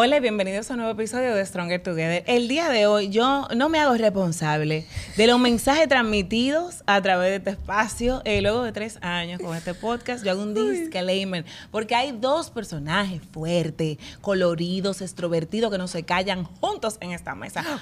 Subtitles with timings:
[0.00, 2.22] Hola y bienvenidos a un nuevo episodio de Stronger Together.
[2.28, 4.86] El día de hoy yo no me hago responsable
[5.16, 8.22] de los mensajes transmitidos a través de este espacio.
[8.24, 12.48] Eh, luego de tres años con este podcast, yo hago un disclaimer porque hay dos
[12.50, 17.64] personajes fuertes, coloridos, extrovertidos que no se callan juntos en esta mesa.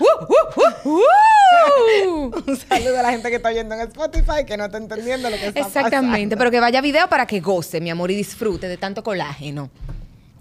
[2.07, 5.37] un saludo a la gente que está oyendo en Spotify que no está entendiendo lo
[5.37, 8.79] que está Exactamente, pero que vaya video para que goce, mi amor, y disfrute de
[8.79, 9.69] tanto colágeno.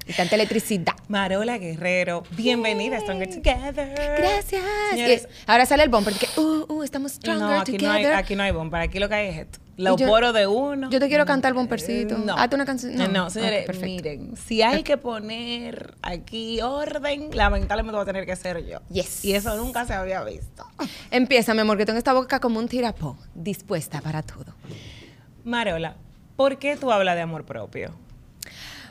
[0.07, 0.93] Y tanta electricidad.
[1.07, 4.17] Marola Guerrero, bienvenida a Stronger Together.
[4.17, 5.27] Gracias.
[5.47, 8.01] ahora sale el bumper que, uh, uh, estamos Stronger no, aquí Together.
[8.03, 9.59] No hay, aquí no hay bumper, aquí lo que hay es esto.
[9.77, 10.91] Los poros de uno.
[10.91, 12.19] Yo te quiero cantar el bumpercito.
[12.19, 12.37] No.
[12.37, 12.95] Hazte una canción.
[12.95, 18.35] No, no señores, miren, si hay que poner aquí orden, lamentablemente voy a tener que
[18.35, 18.81] ser yo.
[18.89, 19.25] Yes.
[19.25, 20.65] Y eso nunca se había visto.
[21.11, 24.53] Empieza, mi amor, que tengo esta boca como un tirapó, dispuesta para todo.
[25.43, 25.95] Marola,
[26.35, 27.91] ¿por qué tú hablas de amor propio?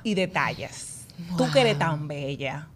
[0.02, 0.93] Y detalles.
[1.36, 2.68] Tú que eres tan bella.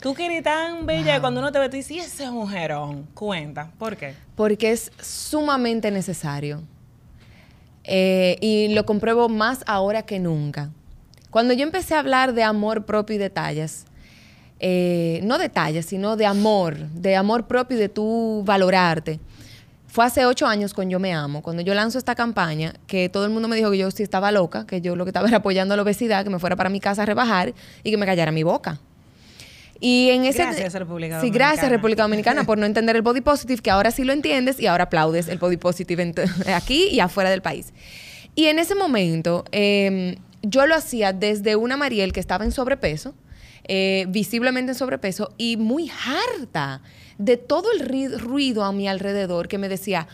[0.00, 3.06] Tú que eres tan bella cuando uno te ve, tú dices, ese mujerón.
[3.14, 4.14] Cuenta, ¿por qué?
[4.34, 6.62] Porque es sumamente necesario.
[7.84, 10.70] Eh, y lo compruebo más ahora que nunca.
[11.30, 13.86] Cuando yo empecé a hablar de amor propio y detalles,
[14.58, 19.20] eh, no detalles, sino de amor, de amor propio y de tú valorarte
[19.96, 23.24] fue hace ocho años con Yo Me Amo, cuando yo lanzo esta campaña, que todo
[23.24, 25.38] el mundo me dijo que yo sí estaba loca, que yo lo que estaba era
[25.38, 28.30] apoyando la obesidad, que me fuera para mi casa a rebajar y que me callara
[28.30, 28.78] mi boca.
[29.80, 31.20] Y en ese gracias República Dominicana.
[31.22, 34.60] Sí, gracias República Dominicana por no entender el body positive, que ahora sí lo entiendes
[34.60, 36.12] y ahora aplaudes el body positive
[36.54, 37.72] aquí y afuera del país.
[38.34, 43.14] Y en ese momento em, yo lo hacía desde una Mariel que estaba en sobrepeso,
[43.68, 46.82] eh, visiblemente en sobrepeso y muy harta
[47.18, 50.08] de todo el ruido a mi alrededor que me decía,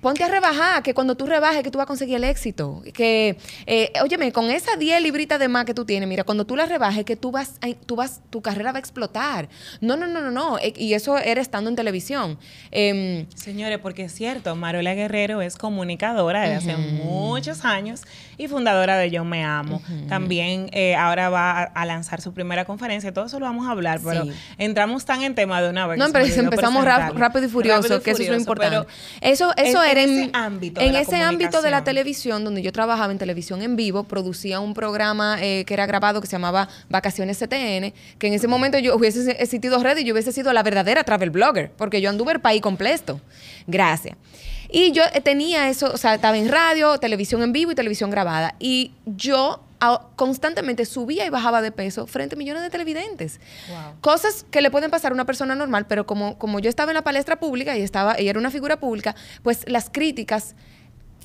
[0.00, 2.82] ponte a rebajar, que cuando tú rebajes que tú vas a conseguir el éxito.
[2.92, 6.56] Que, eh, óyeme, con esa 10 libritas de más que tú tienes, mira, cuando tú
[6.56, 7.54] la rebajes, que tú vas,
[7.86, 9.48] tú vas, tu carrera va a explotar.
[9.80, 10.58] No, no, no, no, no.
[10.58, 12.38] Eh, y eso era estando en televisión.
[12.70, 18.02] Em, Señores, porque es cierto, Marola Guerrero es comunicadora desde hace muchos años
[18.36, 19.82] y fundadora de Yo Me Amo.
[20.08, 23.12] También eh, ahora va a, lanzar su primera conferencia.
[23.12, 24.24] Todo eso lo vamos a hablar, pero
[24.58, 25.98] entramos tan en tema de una vez.
[25.98, 28.86] No, pero empezamos rápido y furioso, que eso es lo importante.
[29.20, 30.80] Eso, eso en, ese ámbito.
[30.80, 34.74] En ese ámbito de la televisión, donde yo trabajaba en televisión en vivo, producía un
[34.74, 38.96] programa eh, que era grabado que se llamaba Vacaciones CTN, que en ese momento yo
[38.96, 42.40] hubiese existido red y yo hubiese sido la verdadera travel blogger, porque yo anduve el
[42.40, 43.20] país completo.
[43.66, 44.16] Gracias.
[44.70, 48.10] Y yo eh, tenía eso, o sea, estaba en radio, televisión en vivo y televisión
[48.10, 48.54] grabada.
[48.58, 49.62] Y yo
[50.16, 53.40] constantemente subía y bajaba de peso frente a millones de televidentes.
[54.00, 56.96] Cosas que le pueden pasar a una persona normal, pero como, como yo estaba en
[56.96, 60.54] la palestra pública y estaba, ella era una figura pública, pues las críticas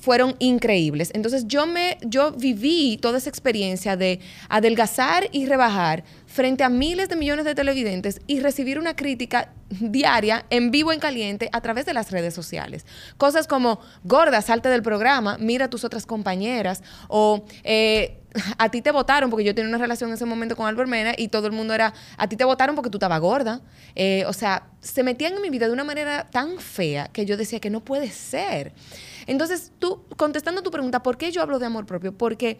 [0.04, 1.10] fueron increíbles.
[1.14, 4.20] Entonces yo me yo viví toda esa experiencia de
[4.50, 10.44] adelgazar y rebajar frente a miles de millones de televidentes y recibir una crítica diaria
[10.50, 12.84] en vivo en caliente a través de las redes sociales.
[13.16, 18.18] Cosas como gorda, salte del programa, mira a tus otras compañeras o eh,
[18.58, 21.14] a ti te votaron, porque yo tenía una relación en ese momento con Albert Mena
[21.16, 23.62] y todo el mundo era, a ti te votaron porque tú estabas gorda.
[23.94, 27.38] Eh, o sea, se metían en mi vida de una manera tan fea que yo
[27.38, 28.74] decía que no puede ser.
[29.26, 32.12] Entonces, tú, contestando tu pregunta, ¿por qué yo hablo de amor propio?
[32.12, 32.58] Porque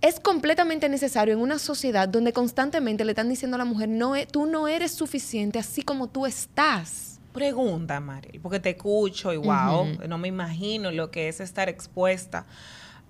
[0.00, 4.16] es completamente necesario en una sociedad donde constantemente le están diciendo a la mujer, no,
[4.16, 7.20] e, tú no eres suficiente así como tú estás.
[7.32, 12.46] Pregunta, Mariel, porque te escucho y wow, no me imagino lo que es estar expuesta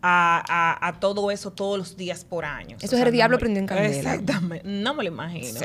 [0.03, 2.77] a, todo eso todos los días por año.
[2.81, 4.15] Eso es el diablo prendido en candela.
[4.15, 5.61] Exactamente, no me lo imagino.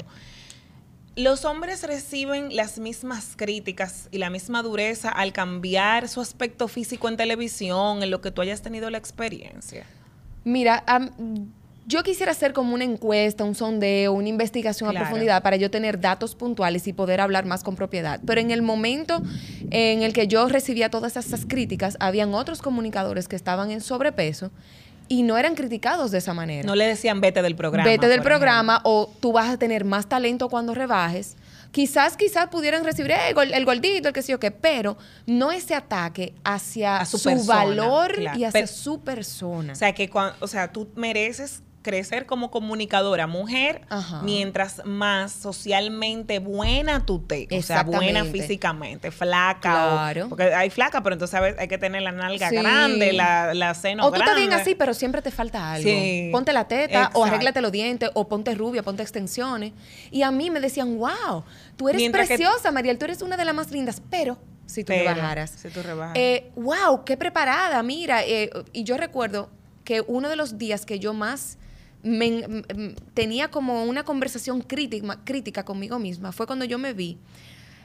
[1.16, 7.10] Los hombres reciben las mismas críticas y la misma dureza al cambiar su aspecto físico
[7.10, 9.86] en televisión, en lo que tú hayas tenido la experiencia.
[10.46, 10.84] Mira,
[11.86, 16.00] yo quisiera hacer como una encuesta, un sondeo, una investigación a profundidad para yo tener
[16.00, 18.22] datos puntuales y poder hablar más con propiedad.
[18.26, 19.22] Pero en el momento
[19.70, 24.52] en el que yo recibía todas esas críticas, habían otros comunicadores que estaban en sobrepeso
[25.12, 26.66] y no eran criticados de esa manera.
[26.66, 27.84] No le decían vete del programa.
[27.84, 31.36] Vete del programa o tú vas a tener más talento cuando rebajes.
[31.72, 35.76] Quizás, quizás pudieran recibir eh, el, gordito, el que sé yo qué, pero no ese
[35.76, 39.74] ataque hacia su, valor y hacia su persona.
[39.74, 43.82] O sea, que cuando, o sea, tú mereces crecer como comunicadora mujer
[44.24, 50.14] mientras más socialmente buena tú te, o sea, buena físicamente, flaca.
[50.30, 54.12] porque hay flaca, pero entonces hay que tener la nalga grande, la, la seno O
[54.12, 55.90] tú estás bien así, pero siempre te falta algo.
[56.32, 59.74] Ponte la teta, o arréglate los dientes, o ponte rubia, ponte extensiones.
[60.12, 61.44] Y a mí me decían, wow,
[61.78, 65.52] tú eres preciosa, Mariel, tú eres una de las más lindas, pero si tú rebajaras.
[65.52, 66.16] Si tú rebajas.
[66.16, 68.24] Eh, wow, qué preparada, mira.
[68.24, 69.50] Eh, y yo recuerdo
[69.84, 71.58] que uno de los días que yo más
[73.14, 77.20] tenía como una conversación crítica, crítica conmigo misma fue cuando yo me vi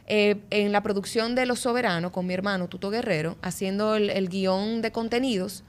[0.08, 4.80] eh, en la producción de Los Soberanos con mi hermano Tuto Guerrero, haciendo el, guion
[4.80, 5.64] de contenidos,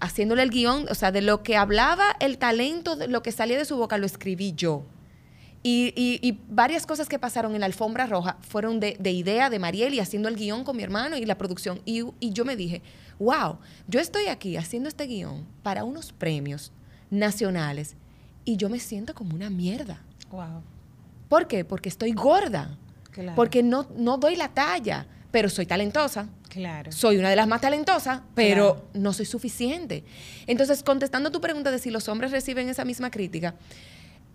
[0.00, 3.56] haciéndole el guion, o sea, de lo que hablaba el talento, de lo que salía
[3.56, 4.84] de su boca, lo escribí yo.
[5.62, 10.28] Y, varias cosas que pasaron en la alfombra roja fueron de, idea de Mariel haciendo
[10.28, 11.80] el guion con mi hermano y la producción.
[11.84, 12.82] Y, y yo me dije,
[13.18, 16.72] wow, yo estoy aquí haciendo este guion para unos premios
[17.10, 17.94] nacionales
[18.44, 20.00] y yo me siento como una mierda.
[20.30, 20.62] Wow.
[21.28, 21.64] ¿Por qué?
[21.64, 22.76] Porque estoy gorda.
[23.34, 26.28] Porque no, no doy la talla, pero soy talentosa.
[26.48, 26.92] Claro.
[26.92, 30.04] Soy una de las más talentosas, pero no soy suficiente.
[30.46, 33.54] Entonces, contestando tu pregunta de si los hombres reciben esa misma crítica,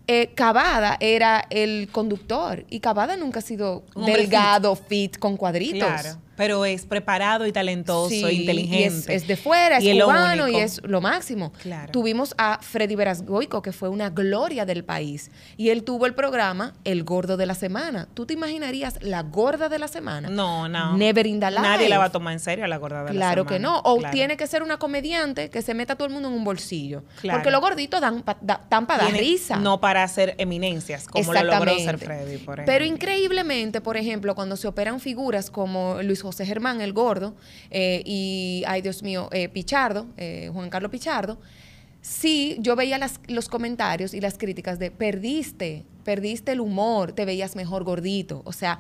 [0.06, 5.18] eh, Cavada era el conductor y Cavada nunca ha sido delgado, fit.
[5.18, 5.88] con cuadritos.
[5.88, 9.14] Claro pero es preparado y talentoso e inteligente.
[9.14, 11.54] es, de fuera, es cubano y es lo máximo.
[11.92, 16.74] Tuvimos a Freddy Verasgoico, que fue una gloria del país, y él tuvo el programa
[16.84, 18.08] El Gordo de la Semana.
[18.14, 20.30] ¿Tú te imaginarías la gorda de la semana?
[20.30, 20.98] No, no.
[20.98, 23.12] Never in the Nadie la va a tomar en serio a la gorda de la
[23.12, 23.26] semana.
[23.26, 23.82] Claro que no.
[23.84, 27.04] O tiene que ser una comediante que se meta todo el mundo en un bolsillo.
[27.22, 29.58] Porque los gorditos dan, dan para dar risa.
[29.58, 32.66] No para hacer eminencias, como lo logró ser Freddy, por ejemplo.
[32.66, 37.36] Pero increíblemente, por ejemplo, cuando se operan figuras como Luis José Germán, el gordo,
[37.70, 41.40] eh, y, ay Dios mío, eh, Pichardo, eh, Juan Carlos Pichardo,
[42.02, 47.56] sí, yo veía los comentarios y las críticas de perdiste, perdiste el humor, te veías
[47.56, 48.42] mejor gordito.
[48.46, 48.80] O sea,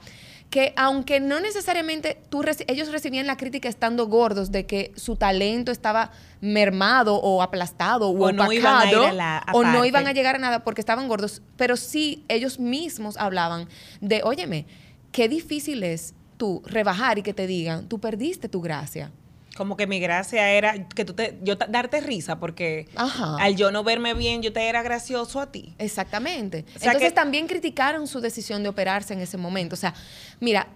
[0.54, 5.72] que aunque no necesariamente tú ellos recibían la crítica estando gordos de que su talento
[5.72, 6.12] estaba
[6.42, 10.80] mermado o aplastado o, no iban a o no iban a llegar a nada porque
[10.80, 13.68] estaban gordos, pero sí ellos mismos hablaban
[14.00, 14.68] de, óyeme,
[15.12, 16.14] qué difícil es
[16.44, 19.12] tú rebajar y que te digan, tú perdiste tu gracia.
[19.56, 23.86] Como que mi gracia era que tú te, yo darte risa, porque al yo no
[23.86, 25.74] verme bien, yo te era gracioso a ti.
[25.78, 26.66] Exactamente.
[26.82, 29.76] Entonces también criticaron su decisión de operarse en ese momento.
[29.76, 29.94] O sea,
[30.42, 30.68] mira,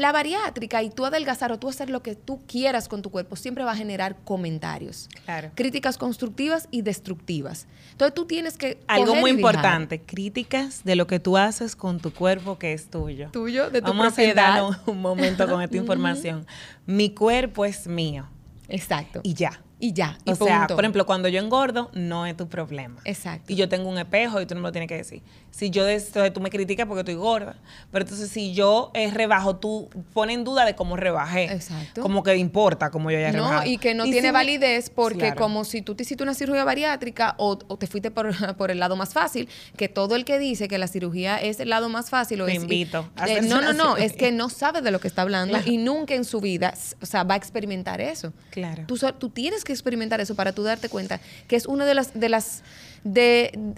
[0.00, 3.36] la bariátrica y tú adelgazar o tú hacer lo que tú quieras con tu cuerpo
[3.36, 5.08] siempre va a generar comentarios.
[5.24, 5.50] Claro.
[5.54, 7.66] Críticas constructivas y destructivas.
[7.92, 8.78] Entonces tú tienes que...
[8.86, 13.28] Algo muy importante, críticas de lo que tú haces con tu cuerpo que es tuyo.
[13.30, 16.46] Tuyo, de tu Vamos a un, un momento con esta información.
[16.86, 18.26] Mi cuerpo es mío.
[18.68, 19.20] Exacto.
[19.22, 20.18] Y ya y ya.
[20.24, 23.02] o sea, por ejemplo, cuando yo engordo, no es tu problema.
[23.04, 23.52] Exacto.
[23.52, 25.22] Y yo tengo un espejo y tú no me lo tienes que decir.
[25.50, 25.84] Si yo,
[26.32, 27.56] tú me criticas porque estoy gorda.
[27.92, 31.52] Pero entonces, si yo eh, rebajo, tú pones en duda de cómo rebajé.
[31.52, 32.00] Exacto.
[32.00, 33.60] Como que importa cómo yo haya rebajado.
[33.60, 37.34] No, y que no tiene validez porque, como si tú te hiciste una cirugía bariátrica
[37.36, 38.10] o, te fuiste
[38.56, 41.68] por, el lado más fácil, que todo el que dice que la cirugía es el
[41.68, 43.10] lado más fácil o Te invito.
[43.16, 43.98] A eh, no, no, no.
[43.98, 46.72] Es que no sabe de lo que está hablando y nunca en su vida,
[47.02, 48.32] o sea, va a experimentar eso.
[48.48, 48.84] Claro.
[48.86, 52.18] Tú, tú tienes que experimentar eso para tú darte cuenta que es una de las,
[52.18, 52.62] de las,
[53.04, 53.74] de,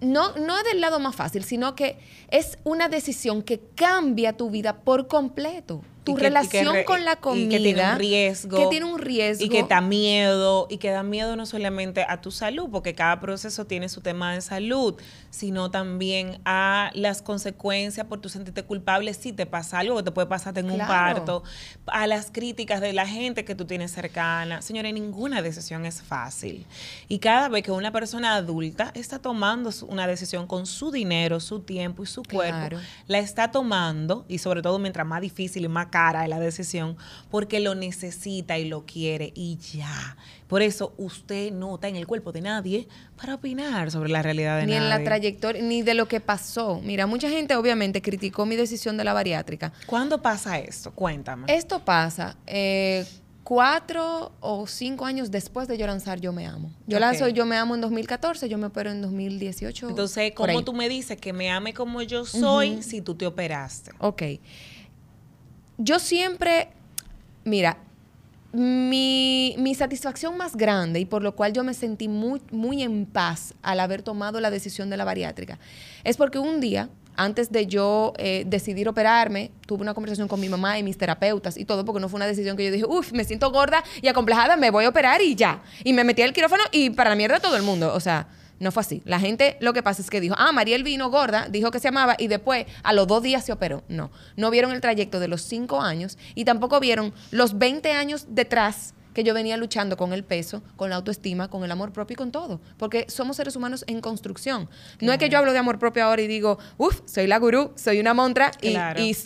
[0.00, 1.98] no, no del lado más fácil, sino que
[2.30, 7.48] es una decisión que cambia tu vida por completo tu relación con la comida.
[7.50, 8.56] que tiene un riesgo.
[8.58, 9.44] Que tiene un riesgo.
[9.44, 10.66] Y que da miedo.
[10.70, 14.34] Y que da miedo no solamente a tu salud, porque cada proceso tiene su tema
[14.34, 14.94] de salud,
[15.30, 20.10] sino también a las consecuencias por tu sentirte culpable si te pasa algo que te
[20.12, 21.42] puede pasar en un parto,
[21.86, 24.62] a las críticas de la gente que tú tienes cercana.
[24.62, 26.66] Señores, ninguna decisión es fácil.
[27.08, 31.60] Y cada vez que una persona adulta está tomando una decisión con su dinero, su
[31.60, 35.86] tiempo y su cuerpo, la está tomando, y sobre todo mientras más difícil y más
[35.94, 36.96] cara de la decisión
[37.30, 40.16] porque lo necesita y lo quiere y ya.
[40.48, 44.56] Por eso usted no está en el cuerpo de nadie para opinar sobre la realidad
[44.58, 44.80] de nadie.
[44.80, 46.80] Ni en la trayectoria, ni de lo que pasó.
[46.82, 49.72] Mira, mucha gente obviamente criticó mi decisión de la bariátrica.
[49.86, 50.90] ¿Cuándo pasa esto?
[50.90, 51.44] Cuéntame.
[51.46, 53.06] Esto pasa eh,
[53.44, 56.72] cuatro o cinco años después de yo lanzar Yo Me Amo.
[56.88, 59.90] Yo lanzo Yo Me Amo en 2014, yo me opero en 2018.
[59.90, 63.92] Entonces, ¿cómo tú me dices que me ame como yo soy si tú te operaste?
[64.00, 64.22] Ok
[65.78, 66.68] yo siempre,
[67.44, 67.78] mira,
[68.54, 73.54] mi, satisfacción más grande y por lo cual yo me sentí muy, muy en paz
[73.62, 75.58] al haber tomado la decisión de la bariátrica
[76.04, 80.48] es porque un día, antes de yo eh, decidir operarme, tuve una conversación con mi
[80.48, 83.12] mamá y mis terapeutas y todo, porque no fue una decisión que yo dije, uff,
[83.12, 85.62] me siento gorda y acomplejada, me voy a operar y ya.
[85.82, 87.92] Y me metí al quirófano y para la mierda todo el mundo.
[87.94, 88.28] O sea,
[88.60, 89.02] no fue así.
[89.04, 91.88] La gente lo que pasa es que dijo, ah, Mariel vino gorda, dijo que se
[91.88, 93.82] amaba y después a los dos días se operó.
[93.88, 98.26] No, no vieron el trayecto de los cinco años y tampoco vieron los 20 años
[98.28, 102.14] detrás que yo venía luchando con el peso, con la autoestima, con el amor propio
[102.14, 102.60] y con todo.
[102.76, 104.68] Porque somos seres humanos en construcción.
[105.00, 107.72] No es que yo hablo de amor propio ahora y digo, uff, soy la gurú,
[107.76, 108.76] soy una montra y,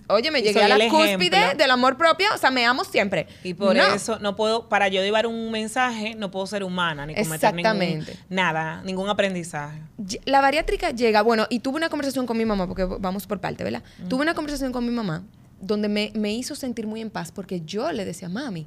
[0.09, 3.26] oye, me llegué a la cúspide del amor propio, o sea, me amo siempre.
[3.42, 7.14] Y por eso no puedo, para yo llevar un mensaje, no puedo ser humana ni
[7.14, 9.80] cometer ningún, nada, ningún aprendizaje.
[10.26, 13.64] La bariátrica llega, bueno, y tuve una conversación con mi mamá, porque vamos por parte,
[13.64, 13.83] ¿verdad?
[14.09, 15.25] Tuve una conversación con mi mamá
[15.61, 18.66] donde me, me hizo sentir muy en paz porque yo le decía, mami,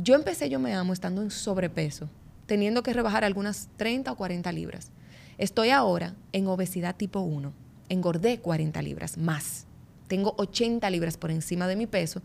[0.00, 2.08] yo empecé Yo Me Amo estando en sobrepeso,
[2.46, 4.90] teniendo que rebajar algunas 30 o 40 libras.
[5.38, 7.52] Estoy ahora en obesidad tipo 1.
[7.88, 9.66] Engordé 40 libras más.
[10.08, 12.22] Tengo 80 libras por encima de mi peso,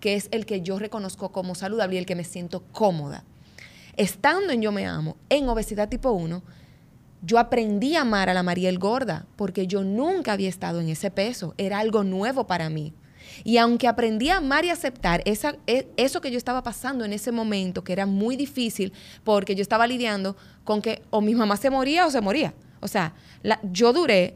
[0.00, 3.24] que es el que yo reconozco como saludable y el que me siento cómoda.
[3.96, 6.42] Estando en Yo Me Amo, en obesidad tipo 1,
[7.24, 11.10] yo aprendí a amar a la Mariel gorda porque yo nunca había estado en ese
[11.10, 11.54] peso.
[11.56, 12.94] Era algo nuevo para mí.
[13.44, 17.12] Y aunque aprendí a amar y aceptar esa, e, eso que yo estaba pasando en
[17.12, 18.92] ese momento, que era muy difícil,
[19.24, 22.54] porque yo estaba lidiando con que o mi mamá se moría o se moría.
[22.80, 23.14] O sea,
[23.62, 24.34] yo duré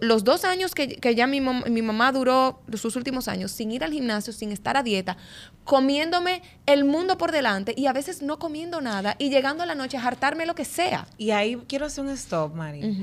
[0.00, 3.92] los dos años que, ya mi, mi, mamá duró, sus últimos años, sin ir al
[3.92, 5.18] gimnasio, sin estar a dieta,
[5.64, 9.74] comiéndome el mundo por delante y a veces no comiendo nada y llegando a la
[9.74, 11.06] noche a hartarme lo que sea.
[11.18, 12.96] Y ahí quiero hacer un stop, Mari,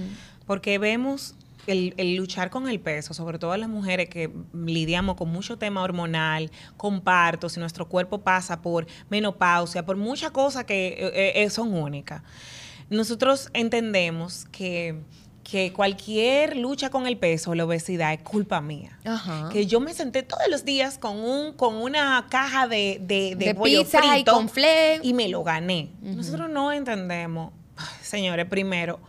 [0.48, 1.36] porque vemos
[1.68, 6.52] el, luchar con el peso, sobre todo las mujeres que lidiamos con mucho tema hormonal,
[6.78, 11.74] con partos, y nuestro cuerpo pasa por menopausia, por muchas cosas que eh, eh, son
[11.74, 12.22] únicas.
[12.90, 15.00] Nosotros entendemos que
[15.44, 18.98] que cualquier lucha con el peso la obesidad es culpa mía.
[19.52, 23.54] Que yo me senté todos los días con un con una caja de, de, de,
[23.54, 24.50] pizza y con
[25.04, 25.90] y me lo gané.
[26.02, 27.52] Nosotros no entendemos,
[28.02, 29.00] señores, primero,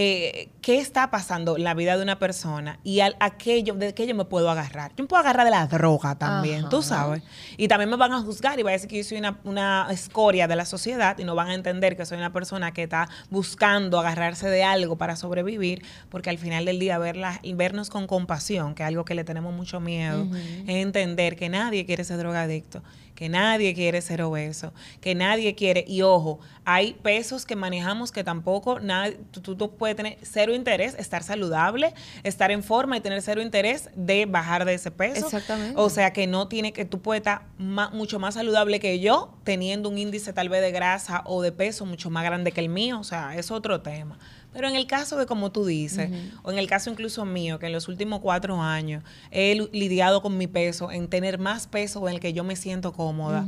[0.00, 4.06] eh, qué está pasando en la vida de una persona y al, aquello, de qué
[4.06, 4.92] yo me puedo agarrar.
[4.94, 7.24] Yo me puedo agarrar de la droga también, tú sabes.
[7.56, 9.88] Y también me van a juzgar y va a decir que yo soy una, una,
[9.90, 13.08] escoria de la sociedad y no van a entender que soy una persona que está
[13.28, 18.76] buscando agarrarse de algo para sobrevivir, porque al final del día verla, vernos con compasión,
[18.76, 22.84] que es algo que le tenemos mucho miedo, es entender que nadie quiere ser drogadicto
[23.18, 28.22] que nadie quiere ser obeso, que nadie quiere, y ojo, hay pesos que manejamos que
[28.22, 33.20] tampoco nadie, tú, tú, puedes tener cero interés, estar saludable, estar en forma y tener
[33.20, 35.26] cero interés de bajar de ese peso.
[35.26, 35.74] Exactamente.
[35.76, 39.88] O sea que no tiene que, tú puedes estar mucho más saludable que yo, teniendo
[39.88, 43.00] un índice tal vez de grasa o de peso mucho más grande que el mío,
[43.00, 44.16] o sea, es otro tema.
[44.52, 46.10] Pero en el caso de como tú dices,
[46.42, 50.36] o en el caso incluso mío, que en los últimos cuatro años he lidiado con
[50.36, 53.44] mi peso, en tener más peso en el que yo me siento cómoda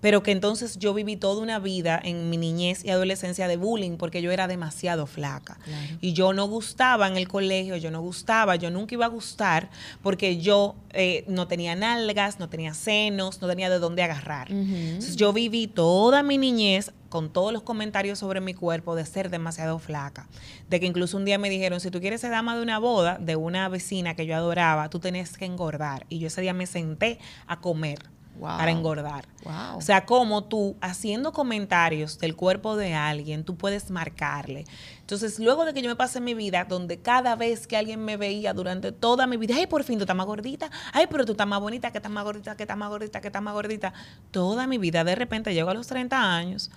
[0.00, 3.96] pero que entonces yo viví toda una vida en mi niñez y adolescencia de bullying
[3.96, 5.58] porque yo era demasiado flaca.
[6.00, 9.70] Y yo no gustaba en el colegio, yo no gustaba, yo nunca iba a gustar
[10.02, 14.50] porque yo eh, no tenía nalgas, no tenía senos, no tenía de dónde agarrar.
[14.50, 19.30] Entonces yo viví toda mi niñez con todos los comentarios sobre mi cuerpo de ser
[19.30, 20.28] demasiado flaca.
[20.68, 23.18] De que incluso un día me dijeron, si tú quieres ser dama de una boda
[23.18, 26.06] de una vecina que yo adoraba, tú tenés que engordar.
[26.08, 27.98] Y yo ese día me senté a comer
[28.40, 29.26] para engordar.
[29.74, 34.64] O sea, como tú haciendo comentarios del cuerpo de alguien, tú puedes marcarle.
[35.00, 38.16] Entonces, luego de que yo me pasé mi vida, donde cada vez que alguien me
[38.16, 41.32] veía durante toda mi vida, ay, por fin tú estás más gordita, ay, pero tú
[41.32, 43.92] estás más bonita, que estás más gordita, que estás más gordita, que estás más gordita.
[44.30, 46.70] Toda mi vida, de repente llego a los 30 años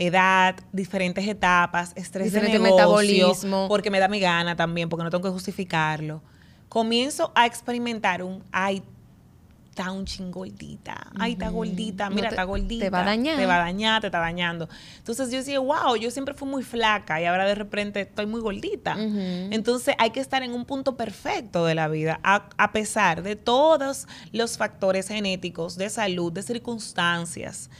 [0.00, 3.68] edad, diferentes etapas, estrés de negocio, metabolismo.
[3.68, 6.22] porque me da mi gana también, porque no tengo que justificarlo.
[6.68, 8.82] Comienzo a experimentar un, ay,
[9.70, 11.10] está un chingordita.
[11.18, 12.10] Ay, está gordita.
[12.10, 12.84] Mira, está gordita.
[12.84, 13.36] Te va a dañar.
[13.36, 14.68] Te va a dañar, te está dañando.
[14.98, 18.40] Entonces yo decía, wow, yo siempre fui muy flaca y ahora de repente estoy muy
[18.40, 18.96] gordita.
[18.98, 24.06] Entonces hay que estar en un punto perfecto de la vida, a, pesar de todos
[24.32, 27.70] los factores genéticos, de salud, de circunstancias,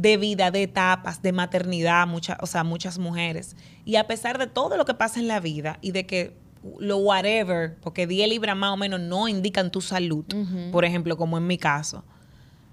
[0.00, 3.54] de vida, de etapas, de maternidad, muchas, o sea, muchas mujeres.
[3.84, 6.36] Y a pesar de todo lo que pasa en la vida y de que
[6.78, 10.24] lo whatever, porque 10 libras más o menos no indican tu salud,
[10.72, 12.04] por ejemplo, como en mi caso.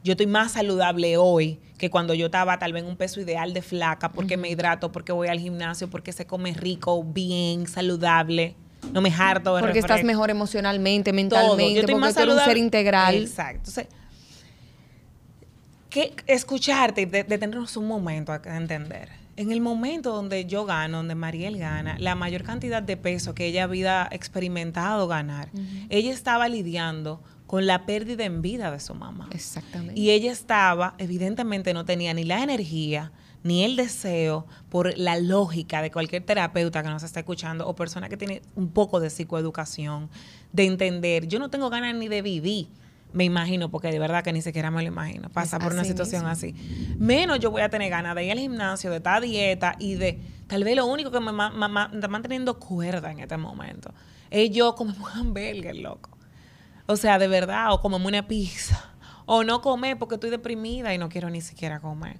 [0.03, 3.53] Yo estoy más saludable hoy que cuando yo estaba tal vez en un peso ideal
[3.53, 8.55] de flaca, porque me hidrato, porque voy al gimnasio, porque se come rico, bien, saludable.
[8.93, 12.39] No me harto Porque estás mejor emocionalmente, mentalmente, Yo estoy porque más tú eres un
[12.41, 13.15] ser integral.
[13.15, 13.69] Exacto.
[13.69, 13.87] Entonces,
[15.97, 21.57] que escucharte, detenernos un momento a entender en el momento donde yo gano, donde Mariel
[21.57, 25.49] gana, la mayor cantidad de peso que ella había experimentado ganar,
[25.89, 29.29] ella estaba lidiando con la pérdida en vida de su mamá.
[29.31, 29.97] Exactamente.
[29.97, 33.11] Y ella estaba, evidentemente no tenía ni la energía,
[33.43, 38.09] ni el deseo por la lógica de cualquier terapeuta que nos está escuchando o persona
[38.09, 40.09] que tiene un poco de psicoeducación,
[40.51, 42.69] de entender, yo no tengo ganas ni de vivir
[43.13, 46.25] Me imagino, porque de verdad que ni siquiera me lo imagino, pasa por una situación
[46.25, 46.53] así.
[46.97, 49.95] Menos yo voy a tener ganas de ir al gimnasio, de estar a dieta y
[49.95, 53.93] de, tal vez lo único que me, está manteniendo cuerda en este momento
[54.29, 56.17] es yo como un hamburger, loco.
[56.85, 58.93] O sea, de verdad, o como una pizza.
[59.29, 62.15] O no comer porque estoy deprimida y no quiero ni siquiera comer.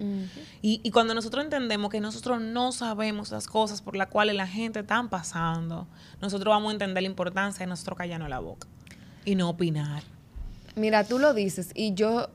[0.62, 4.46] y, y, cuando nosotros entendemos que nosotros no sabemos las cosas por las cuales la
[4.46, 5.88] gente está pasando,
[6.20, 8.68] nosotros vamos a entender la importancia de nosotros callarnos la boca
[9.24, 10.04] y no opinar.
[10.78, 12.30] Mira, tú lo dices y yo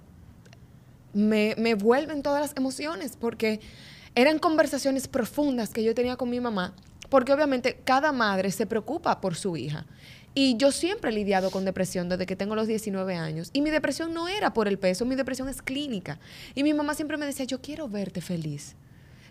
[1.15, 3.61] me, vuelven todas las emociones porque
[4.17, 6.75] eran conversaciones profundas que yo tenía con mi mamá,
[7.09, 9.87] porque obviamente cada madre se preocupa por su hija.
[10.35, 13.51] Y yo siempre he lidiado con depresión desde que tengo los 19 años.
[13.53, 16.19] Y mi depresión no era por el peso, mi depresión es clínica.
[16.57, 18.75] Y mi mamá siempre me decía, yo quiero verte feliz.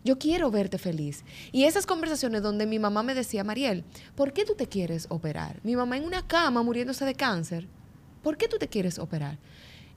[0.05, 1.25] Yo quiero verte feliz.
[1.51, 3.83] Y esas conversaciones donde mi mamá me decía, Mariel,
[4.15, 5.59] ¿por qué tú te quieres operar?
[5.63, 7.67] Mi mamá en una cama muriéndose de cáncer.
[8.21, 9.37] ¿Por qué tú te quieres operar?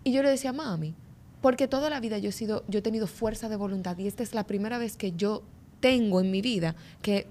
[0.02, 0.94] Y yo le decía, mami,
[1.40, 4.22] porque toda la vida yo he, sido, yo he tenido fuerza de voluntad y esta
[4.22, 5.42] es la primera vez que yo
[5.80, 7.26] tengo en mi vida que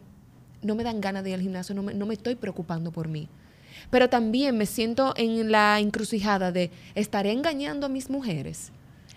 [0.61, 3.07] no me dan ganas de ir al gimnasio, no me, no me estoy preocupando por
[3.07, 3.27] mí
[3.89, 8.71] pero también me siento en la encrucijada de estaré engañando a mis mujeres,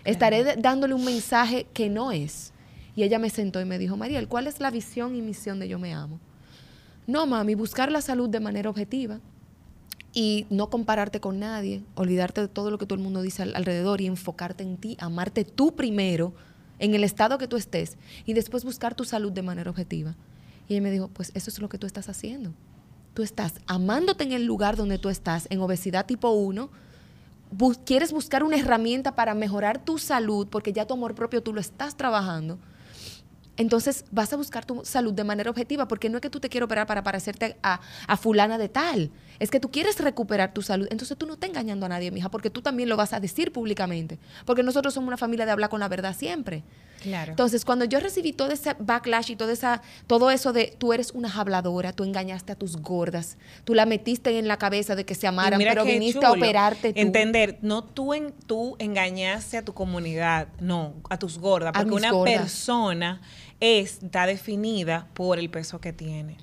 [0.04, 2.52] estaré dándole un mensaje que no es.
[2.94, 5.68] Y ella me sentó y me dijo, Mariel, ¿cuál es la visión y misión de
[5.68, 6.18] Yo Me Amo?
[7.06, 9.20] No, mami, buscar la salud de manera objetiva
[10.16, 14.00] y no compararte con nadie, olvidarte de todo lo que todo el mundo dice alrededor
[14.00, 16.32] y enfocarte en ti, amarte tú primero,
[16.78, 20.16] en el estado que tú estés, y después buscar tu salud de manera objetiva.
[20.68, 22.54] Y ella me dijo, pues eso es lo que tú estás haciendo.
[23.12, 26.70] Tú estás amándote en el lugar donde tú estás, en obesidad tipo 1,
[27.84, 31.60] quieres buscar una herramienta para mejorar tu salud, porque ya tu amor propio tú lo
[31.60, 32.58] estás trabajando,
[33.56, 36.48] entonces vas a buscar tu salud de manera objetiva, porque no es que tú te
[36.48, 40.62] quieras operar para parecerte a, a, fulana de tal, es que tú quieres recuperar tu
[40.62, 40.86] salud.
[40.90, 43.52] Entonces tú no estás engañando a nadie, mija, porque tú también lo vas a decir
[43.52, 46.64] públicamente, porque nosotros somos una familia de hablar con la verdad siempre.
[47.02, 47.32] Claro.
[47.32, 51.12] Entonces, cuando yo recibí todo ese backlash y todo, esa, todo eso de tú eres
[51.12, 55.14] una habladora, tú engañaste a tus gordas, tú la metiste en la cabeza de que
[55.14, 57.00] se amaran, pero viniste a operarte tú.
[57.00, 62.12] Entender, no tú, en, tú engañaste a tu comunidad, no, a tus gordas, porque una
[62.24, 63.20] persona
[63.60, 66.36] está definida por el peso que tiene.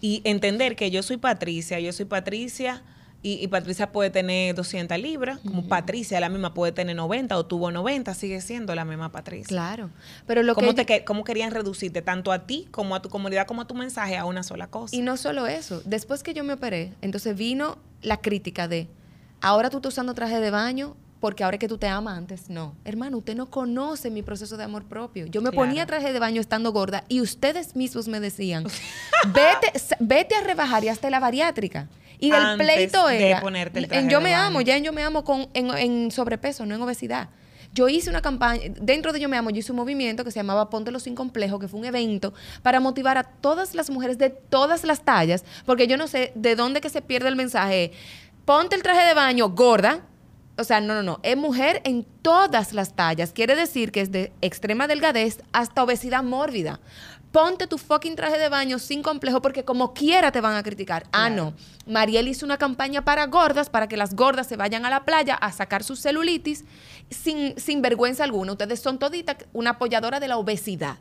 [0.00, 2.82] Y entender que yo soy Patricia, yo soy Patricia
[3.20, 7.72] y, Patricia puede tener 200 libras, como Patricia la misma puede tener 90 o tuvo
[7.72, 9.48] 90, sigue siendo la misma Patricia.
[9.48, 9.90] Claro.
[10.26, 13.62] Pero lo ¿Cómo, te, ¿Cómo querían reducirte tanto a ti como a tu comunidad como
[13.62, 14.94] a tu mensaje a una sola cosa?
[14.94, 18.86] Y no solo eso, después que yo me operé, entonces vino la crítica de,
[19.40, 22.76] ahora tú estás usando traje de baño, porque ahora que tú te amas antes, no.
[22.84, 25.26] Hermano, usted no conoce mi proceso de amor propio.
[25.26, 28.64] Yo me ponía traje de baño estando gorda y ustedes mismos me decían,
[29.34, 31.88] vete, vete a rebajar y hasta la bariátrica.
[32.20, 33.40] Y del pleito era,
[33.90, 37.28] en yo me amo, ya en yo me amo con, en, sobrepeso, no en obesidad.
[37.74, 40.38] Yo hice una campaña, dentro de Yo Me Amo, yo hice un movimiento que se
[40.38, 44.30] llamaba Póntelo sin complejo, que fue un evento para motivar a todas las mujeres de
[44.30, 47.92] todas las tallas, porque yo no sé de dónde que se pierde el mensaje.
[48.46, 50.00] Ponte el traje de baño gorda,
[50.58, 51.20] o sea, no, no, no.
[51.22, 53.32] Es mujer en todas las tallas.
[53.32, 56.80] Quiere decir que es de extrema delgadez hasta obesidad mórbida.
[57.30, 61.06] Ponte tu fucking traje de baño sin complejo porque como quiera te van a criticar.
[61.12, 61.54] Ah, no.
[61.86, 65.34] Mariel hizo una campaña para gordas, para que las gordas se vayan a la playa
[65.34, 66.64] a sacar su celulitis
[67.08, 68.52] sin, sin vergüenza alguna.
[68.52, 70.96] Ustedes son toditas una apoyadora de la obesidad.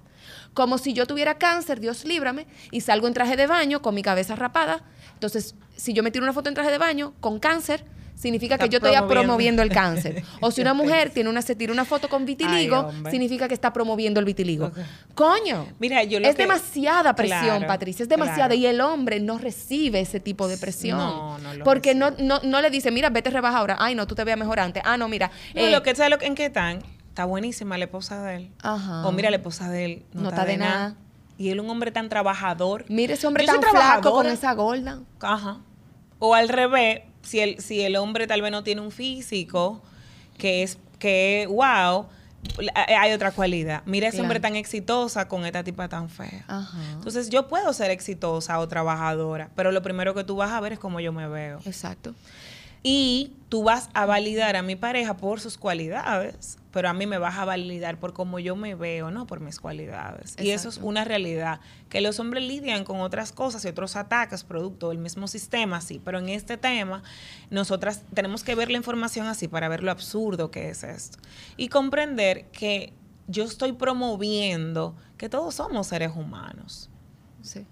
[0.54, 4.04] Como si yo tuviera cáncer, Dios líbrame, y salgo en traje de baño con mi
[4.04, 4.84] cabeza rapada.
[5.14, 7.86] Entonces, si yo me tiro una foto en traje de baño con cáncer,
[8.18, 9.62] significa que yo estoy promoviendo.
[9.62, 10.24] el cáncer.
[10.42, 13.72] O si una mujer tiene una, se tira una foto con vitiligo, significa que está
[13.72, 14.72] promoviendo el vitiligo.
[15.14, 15.68] Coño.
[15.80, 18.56] Mira, yo es demasiada presión, Patricia, es demasiada.
[18.56, 20.98] Y el hombre no recibe ese tipo de presión.
[20.98, 23.78] No, no lo Porque no, no, no, le dice, mira, vete rebaja ahora.
[23.80, 24.84] Ay, no, tú te veas mejor antes.
[24.86, 25.32] Ah, no, mira.
[25.54, 26.80] No, eh, lo que sabe lo, en qué están.
[27.10, 28.52] Está buenísima la esposa de él.
[28.62, 29.08] Ajá.
[29.08, 30.96] O mira, la esposa de él no, está, de, nada.
[31.38, 32.86] Y él un hombre tan trabajador.
[32.90, 35.02] Mira ese hombre tan flaco con esa gorda.
[35.22, 35.60] Ajá.
[36.20, 39.82] O al revés, si el, si el hombre tal vez no tiene un físico
[40.38, 42.08] que es, que wow,
[42.76, 43.82] hay otra cualidad.
[43.86, 46.46] Mira ese hombre tan exitosa con esta tipa tan fea.
[46.94, 50.74] Entonces yo puedo ser exitosa o trabajadora, pero lo primero que tú vas a ver
[50.74, 51.60] es cómo yo me veo.
[51.66, 52.16] Exacto.
[52.82, 57.18] Y tú vas a validar a mi pareja por sus cualidades, pero a mí me
[57.18, 60.36] vas a validar por cómo yo me veo, no por mis cualidades.
[60.40, 61.60] Y eso es una realidad,
[61.90, 66.00] que los hombres lidian con otras cosas y otros ataques producto del mismo sistema, sí,
[66.06, 67.02] pero en este tema
[67.50, 71.18] nosotras tenemos que ver la información así para ver lo absurdo que es esto
[71.56, 72.94] y comprender que
[73.26, 76.92] yo estoy promoviendo que todos somos seres humanos.
[77.42, 77.66] Sí.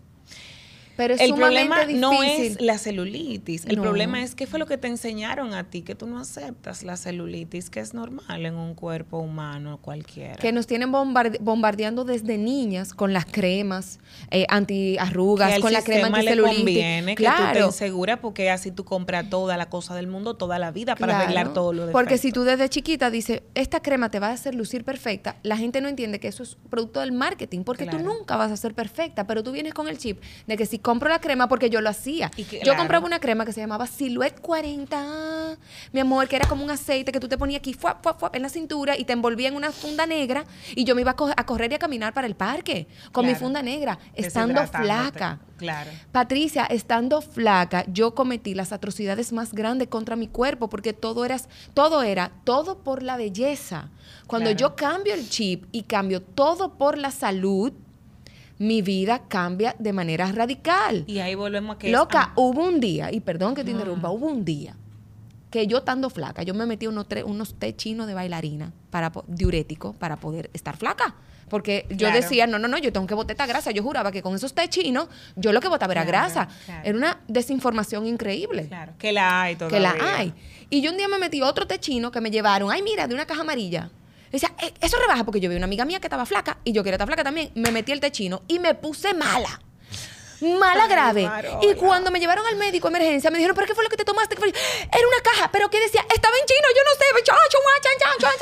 [0.97, 3.65] Pero el problema no es la celulitis.
[3.65, 6.83] El problema es qué fue lo que te enseñaron a ti, que tú no aceptas
[6.83, 10.35] la celulitis, que es normal en un cuerpo humano cualquiera.
[10.35, 13.99] Que nos tienen bombardeando desde niñas con las cremas
[14.31, 16.57] eh, antiarrugas, con la crema anticelulitis.
[16.57, 20.59] conviene que tú te insegura porque así tú compras toda la cosa del mundo toda
[20.59, 24.09] la vida para arreglar todo lo de Porque si tú desde chiquita dices, esta crema
[24.09, 27.11] te va a hacer lucir perfecta, la gente no entiende que eso es producto del
[27.11, 30.57] marketing, porque tú nunca vas a ser perfecta, pero tú vienes con el chip de
[30.57, 32.29] que si compro la crema porque yo lo hacía.
[32.63, 35.57] yo compraba una crema que se llamaba Silhouette 40,
[35.91, 37.75] mi amor, que era como un aceite que tú te ponías aquí
[38.33, 40.45] en la cintura y te envolvía en una funda negra
[40.75, 43.63] y yo me iba a, correr y a caminar para el parque con mi funda
[43.63, 45.39] negra, estando flaca.
[45.57, 45.89] Claro.
[46.11, 51.39] Patricia, estando flaca, yo cometí las atrocidades más grandes contra mi cuerpo porque todo era,
[51.73, 53.89] todo era, todo por la belleza.
[54.27, 57.73] Cuando yo cambio el chip y cambio todo por la salud,
[58.57, 61.03] mi vida cambia de manera radical.
[61.07, 61.91] Y ahí volvemos a que...
[61.91, 64.75] Loca, hubo un día, y perdón que te interrumpa, hubo un día
[65.55, 69.93] que yo estando flaca, yo me metí unos, unos té chinos de bailarina, para, diurético,
[69.93, 71.15] para poder estar flaca.
[71.47, 73.71] Porque yo decía, no, no, no, yo tengo que botar esta grasa.
[73.71, 76.49] Yo juraba que con esos té chinos, yo lo que botaba era grasa.
[76.83, 78.67] Era una desinformación increíble.
[78.67, 79.77] Claro, que la hay todavía.
[79.77, 80.33] Que la hay.
[80.69, 83.13] Y yo un día me metí otro té chino que me llevaron, ay, mira, de
[83.13, 83.91] una caja amarilla.
[84.31, 86.83] Decía, eh, eso rebaja porque yo vi una amiga mía que estaba flaca y yo
[86.83, 87.51] quería estar flaca también.
[87.55, 89.61] Me metí el té chino y me puse mala
[90.41, 91.29] mala grave.
[91.61, 93.97] y cuando me llevaron al médico de emergencia, me dijeron, ¿pero qué fue lo que
[93.97, 94.35] te tomaste?
[94.35, 96.05] Era una caja, pero ¿qué decía?
[96.13, 97.05] Estaba en chino, yo no sé.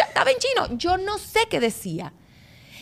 [0.08, 0.78] Estaba en chino.
[0.78, 2.14] Yo no sé qué decía.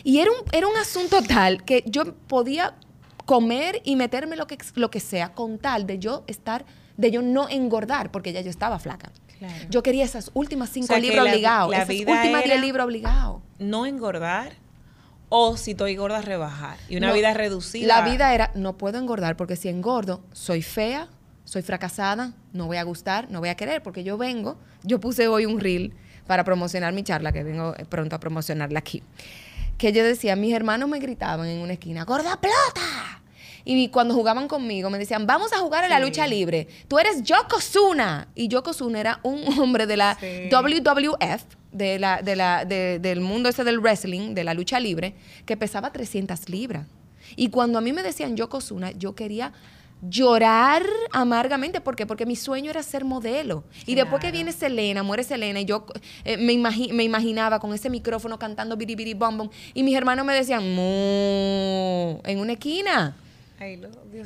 [0.04, 2.76] Y era un, era un asunto tal que yo podía
[3.24, 6.64] comer y meterme lo que, lo que sea con tal de yo estar,
[6.96, 9.12] de yo no engordar, porque ya yo estaba flaca.
[9.70, 11.74] Yo quería esas últimas cinco libros obligados.
[11.74, 13.42] Esas últimas diez libros obligados.
[13.58, 14.52] No engordar
[15.28, 16.76] o si estoy gorda, rebajar.
[16.88, 17.86] Y una vida reducida.
[17.86, 21.08] La vida era, no puedo engordar porque si engordo, soy fea,
[21.44, 25.28] soy fracasada, no voy a gustar, no voy a querer, porque yo vengo, yo puse
[25.28, 25.94] hoy un reel
[26.26, 29.02] para promocionar mi charla, que vengo pronto a promocionarla aquí
[29.82, 33.21] que yo decía, mis hermanos me gritaban en una esquina, ¡gorda plata!
[33.64, 36.68] Y cuando jugaban conmigo me decían, vamos a jugar a la lucha libre.
[36.88, 38.28] Tú eres Yokozuna.
[38.34, 40.18] Y Yokozuna era un hombre de la
[40.50, 45.14] WWF, de la, de la, del mundo ese del wrestling, de la lucha libre,
[45.46, 46.86] que pesaba 300 libras.
[47.36, 49.52] Y cuando a mí me decían Yokozuna, yo quería
[50.02, 51.80] llorar amargamente.
[51.80, 52.06] ¿Por qué?
[52.06, 53.64] Porque mi sueño era ser modelo.
[53.86, 55.86] Y después que viene Selena, muere Selena, y yo
[56.24, 56.56] eh, me,
[56.92, 60.62] me, imaginaba con ese micrófono cantando biri biri bom bom, y mis hermanos me decían,
[60.62, 63.16] en una esquina.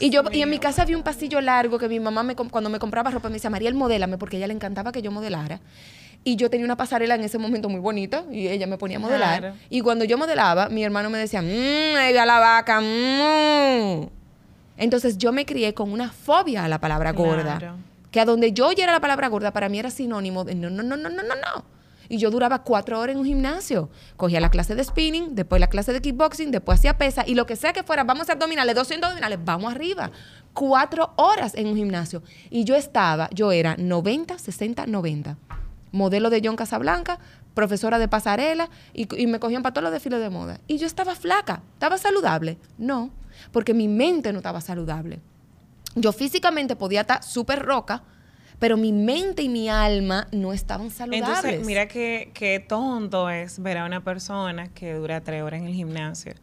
[0.01, 2.70] Y yo y en mi casa había un pasillo largo que mi mamá me, cuando
[2.70, 5.61] me compraba ropa me decía, Mariel, modélame, porque a ella le encantaba que yo modelara.
[6.25, 9.01] Y yo tenía una pasarela en ese momento muy bonita y ella me ponía a
[9.01, 9.55] modelar.
[9.70, 14.09] Y cuando yo modelaba, mi hermano me decía, mmm, ella la vaca, mmm.
[14.77, 17.77] Entonces yo me crié con una fobia a la palabra gorda.
[18.11, 20.83] Que a donde yo oyera la palabra gorda, para mí era sinónimo de no, no,
[20.83, 21.76] no, no, no, no, no.
[22.09, 23.90] Y yo duraba cuatro horas en un gimnasio.
[24.16, 27.47] Cogía la clase de spinning, después la clase de kickboxing, después hacía pesa y lo
[27.47, 30.11] que sea que fuera, vamos a abdominales, 200 abdominales, vamos arriba.
[30.53, 32.23] Cuatro horas en un gimnasio.
[32.51, 35.37] Y yo estaba, yo era 90, 60, 90.
[35.92, 37.19] Modelo de John Casablanca,
[37.55, 40.61] profesora de pasarela y, y me cogían para todos los desfiles de moda.
[40.66, 42.59] Y yo estaba flaca, estaba saludable.
[42.79, 43.11] No
[43.53, 45.21] porque mi mente no estaba saludable.
[45.95, 48.03] Yo físicamente podía estar súper roca,
[48.59, 51.29] pero mi mente y mi alma no estaban saludables.
[51.29, 55.66] Entonces, mira qué, qué tonto es ver a una persona que dura tres horas en
[55.66, 56.35] el gimnasio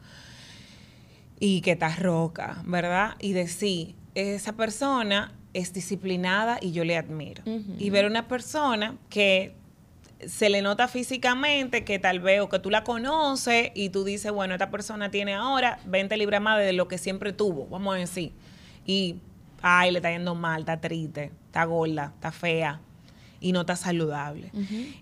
[1.39, 3.15] y que está roca, ¿verdad?
[3.19, 7.43] Y decir, esa persona es disciplinada y yo le admiro.
[7.77, 9.53] Y ver a una persona que
[10.25, 14.31] se le nota físicamente que tal vez o que tú la conoces y tú dices,
[14.31, 17.97] bueno, esta persona tiene ahora 20 libras más de lo que siempre tuvo, vamos a
[17.97, 18.31] decir.
[18.85, 19.17] Y,
[19.63, 22.79] ay, le está yendo mal, está triste, está gorda, está fea
[23.39, 24.51] y no está saludable.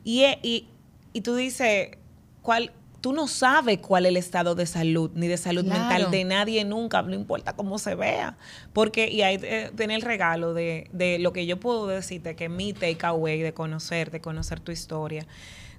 [0.04, 0.68] y, y,
[1.12, 1.98] y tú dices,
[2.42, 2.72] ¿cuál,
[3.02, 6.64] tú no sabes cuál es el estado de salud ni de salud mental de nadie
[6.64, 8.38] nunca, no importa cómo se vea.
[8.72, 12.48] Porque, y ahí eh, tiene el regalo de, de, lo que yo puedo decirte, que
[12.48, 15.26] mi takeaway de conocer, de conocer tu historia,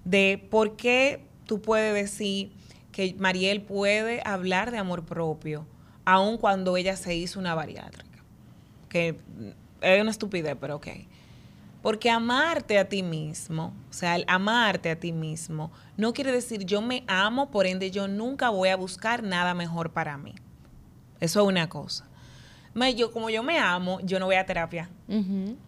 [0.04, 2.50] de por qué tú puedes decir
[2.90, 5.64] que Mariel puede hablar de amor propio,
[6.04, 8.11] aun cuando ella se hizo una bariátrica.
[8.92, 9.16] Que
[9.80, 10.88] es una estupidez, pero ok.
[11.80, 16.64] Porque amarte a ti mismo, o sea, el amarte a ti mismo, no quiere decir
[16.64, 20.34] yo me amo, por ende yo nunca voy a buscar nada mejor para mí.
[21.18, 22.06] Eso es una cosa.
[22.94, 24.88] Yo, como yo me amo, yo no voy a terapia.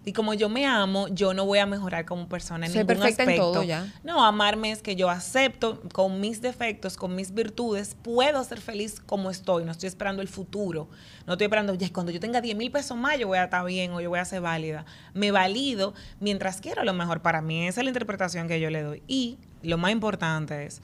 [0.06, 2.96] Y como yo me amo, yo no voy a mejorar como persona en Soy ningún
[2.96, 3.48] perfecta aspecto.
[3.48, 3.92] En todo ya.
[4.02, 9.00] No, amarme es que yo acepto con mis defectos, con mis virtudes, puedo ser feliz
[9.00, 9.64] como estoy.
[9.64, 10.88] No estoy esperando el futuro.
[11.26, 13.64] No estoy esperando, ya cuando yo tenga 10 mil pesos más, yo voy a estar
[13.66, 14.86] bien o yo voy a ser válida.
[15.12, 17.66] Me valido mientras quiero lo mejor para mí.
[17.66, 19.02] Esa es la interpretación que yo le doy.
[19.06, 20.80] Y lo más importante es,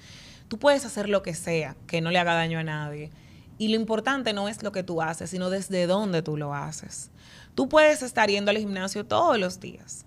[0.48, 3.10] tú puedes hacer lo que sea que no le haga daño a nadie
[3.60, 7.10] y lo importante no es lo que tú haces, sino desde dónde tú lo haces.
[7.54, 10.06] Tú puedes estar yendo al gimnasio todos los días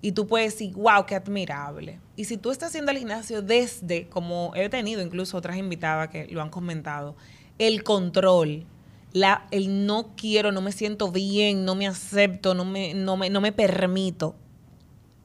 [0.00, 1.98] y tú puedes decir, wow, qué admirable.
[2.14, 6.28] Y si tú estás yendo al gimnasio desde, como he tenido incluso otras invitadas que
[6.28, 7.16] lo han comentado,
[7.58, 8.64] el control,
[9.12, 13.28] la, el no quiero, no me siento bien, no me acepto, no me, no me,
[13.28, 14.36] no me permito,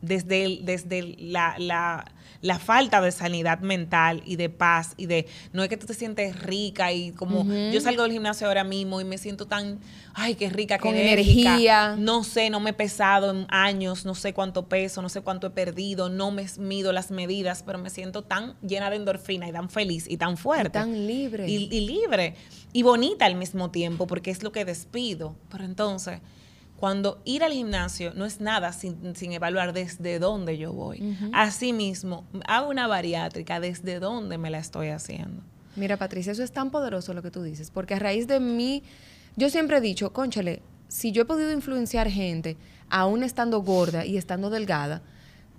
[0.04, 2.06] desde, desde la, la
[2.44, 5.94] la falta de sanidad mental y de paz y de no es que tú te
[5.94, 9.80] sientes rica y como yo salgo del gimnasio ahora mismo y me siento tan
[10.14, 11.96] ay qué rica con energía.
[11.98, 15.48] No sé no me he pesado en años no sé cuánto peso no sé cuánto
[15.48, 19.54] he perdido no me mido las medidas pero me siento tan llena de endorfina y
[19.54, 20.68] tan feliz y tan fuerte.
[20.78, 21.50] Y tan libre.
[21.50, 22.36] Y, y libre.
[22.74, 25.36] Y bonita al mismo tiempo porque es lo que despido.
[25.50, 26.20] Pero entonces
[26.84, 31.16] cuando ir al gimnasio no es nada sin, evaluar desde dónde yo voy.
[31.32, 35.42] Asimismo, hago una bariátrica desde dónde me la estoy haciendo.
[35.78, 38.84] Mira, Patricia, eso es tan poderoso lo que tú dices, porque a raíz de mí,
[39.38, 42.58] yo siempre he dicho, conchale, si yo he podido influenciar gente,
[42.90, 45.04] aún estando gorda y estando delgada,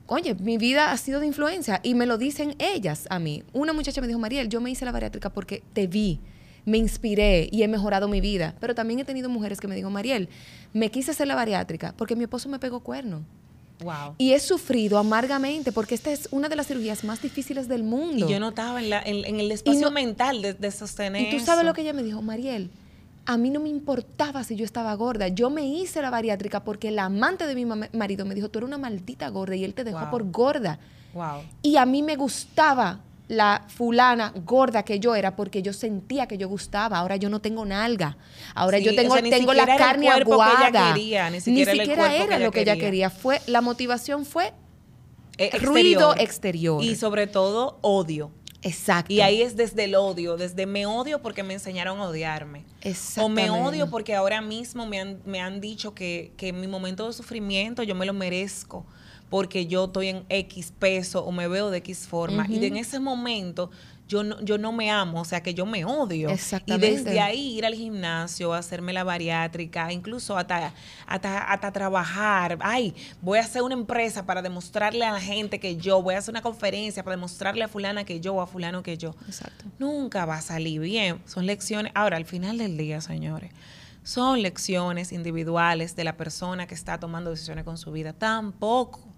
[0.06, 3.44] oye, mi vida ha sido de influencia y me lo dicen ellas a mí.
[3.54, 6.20] Una muchacha me dijo, Mariel, yo me hice la bariátrica porque te vi
[6.64, 8.54] me inspiré y he mejorado mi vida.
[8.60, 10.28] Pero también he tenido mujeres que me dijo, Mariel,
[10.72, 13.22] me quise hacer la bariátrica porque mi esposo me pegó cuerno.
[13.80, 14.14] Wow.
[14.18, 18.26] Y he sufrido amargamente porque esta es una de las cirugías más difíciles del mundo.
[18.26, 18.92] Y yo notaba en,
[19.24, 21.22] en, el espacio mental de, de, sostener.
[21.22, 22.70] Y tú sabes lo que ella me dijo, Mariel.
[23.26, 25.28] A mí no me importaba si yo estaba gorda.
[25.28, 28.68] Yo me hice la bariátrica porque el amante de mi marido me dijo, tú eres
[28.68, 30.78] una maldita gorda y él te dejó por gorda.
[31.14, 31.40] Wow.
[31.62, 36.36] Y a mí me gustaba la fulana gorda que yo era porque yo sentía que
[36.36, 36.98] yo gustaba.
[36.98, 38.16] Ahora yo no tengo nalga.
[38.54, 40.94] Ahora yo tengo, tengo la carne aguada.
[40.94, 43.10] ni siquiera, era, lo que ella quería.
[43.10, 44.52] Fue, la motivación fue
[45.38, 46.82] eh, ruido exterior.
[46.82, 48.30] Y sobre todo odio.
[48.62, 49.12] Exacto.
[49.12, 52.64] Y ahí es desde el odio, desde me odio porque me enseñaron a odiarme.
[53.18, 56.66] O me odio porque ahora mismo me han, me han dicho que, que en mi
[56.66, 58.86] momento de sufrimiento yo me lo merezco
[59.30, 62.46] porque yo estoy en X peso o me veo de X forma.
[62.48, 63.70] Y en ese momento
[64.06, 66.28] yo no, yo no me amo, o sea que yo me odio.
[66.28, 66.86] Exactamente.
[66.86, 70.74] Y desde ahí ir al gimnasio, hacerme la bariátrica, incluso hasta,
[71.06, 72.58] hasta, trabajar.
[72.60, 76.18] Ay, voy a hacer una empresa para demostrarle a la gente que yo, voy a
[76.18, 79.14] hacer una conferencia para demostrarle a fulana que yo o a fulano que yo.
[79.26, 79.64] Exacto.
[79.78, 81.20] Nunca va a salir bien.
[81.26, 81.90] Son lecciones.
[81.94, 83.52] Ahora, al final del día, señores
[84.04, 88.12] son lecciones individuales de la persona que está tomando decisiones con su vida.
[88.12, 89.13] Tampoco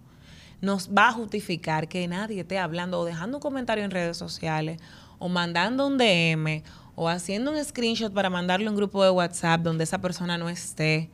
[0.61, 4.81] nos va a justificar que nadie esté hablando o dejando un comentario en redes sociales
[5.19, 6.63] o mandando un DM
[6.95, 11.11] o haciendo un screenshot para mandarle un grupo de WhatsApp donde esa persona no esté.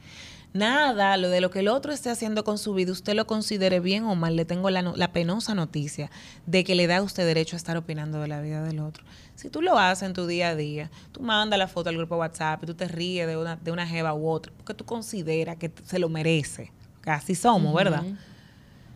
[0.55, 3.81] Nada, lo de lo que el otro esté haciendo con su vida, usted lo considere
[3.81, 6.11] bien o mal, le tengo la, la, penosa noticia
[6.47, 9.03] de que le da a usted derecho a estar opinando de la vida del otro.
[9.35, 12.17] Si tú lo haces en tu día a día, tú mandas la foto al grupo
[12.17, 15.57] de WhatsApp tú te ríes de una, de una jeva u otra, porque tú consideras
[15.57, 16.71] que se lo merece.
[17.07, 18.05] Así somos, ¿verdad?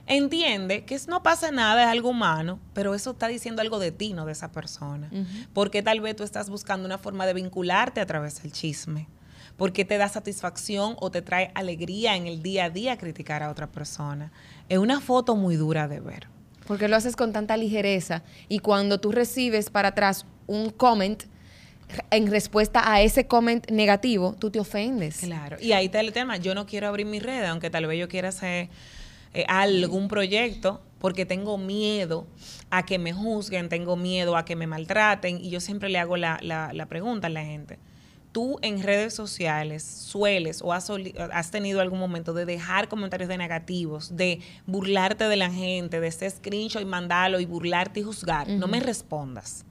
[0.07, 4.13] Entiende que no pasa nada, es algo humano, pero eso está diciendo algo de ti,
[4.13, 5.11] no de esa persona.
[5.53, 9.09] Porque tal vez tú estás buscando una forma de vincularte a través del chisme.
[9.57, 13.51] Porque te da satisfacción o te trae alegría en el día a día criticar a
[13.51, 14.31] otra persona.
[14.69, 16.29] Es una foto muy dura de ver.
[16.67, 21.23] Porque lo haces con tanta ligereza y cuando tú recibes para atrás un comment,
[22.11, 25.19] en respuesta a ese comment negativo, tú te ofendes.
[25.19, 25.57] Claro.
[25.61, 26.37] Y ahí está el tema.
[26.37, 28.69] Yo no quiero abrir mi red, aunque tal vez yo quiera hacer
[29.37, 32.27] eh, algún proyecto porque tengo miedo
[32.71, 36.17] a que me juzguen, tengo miedo a que me maltraten y yo siempre le hago
[36.17, 37.79] la, la, pregunta a la gente.
[38.33, 40.91] ¿Tú en redes sociales sueles o has,
[41.33, 46.09] has, tenido algún momento de dejar comentarios de negativos, de burlarte de la gente, de
[46.09, 48.49] ese screenshot y mandarlo y burlarte y juzgar?
[48.49, 49.67] No me respondas.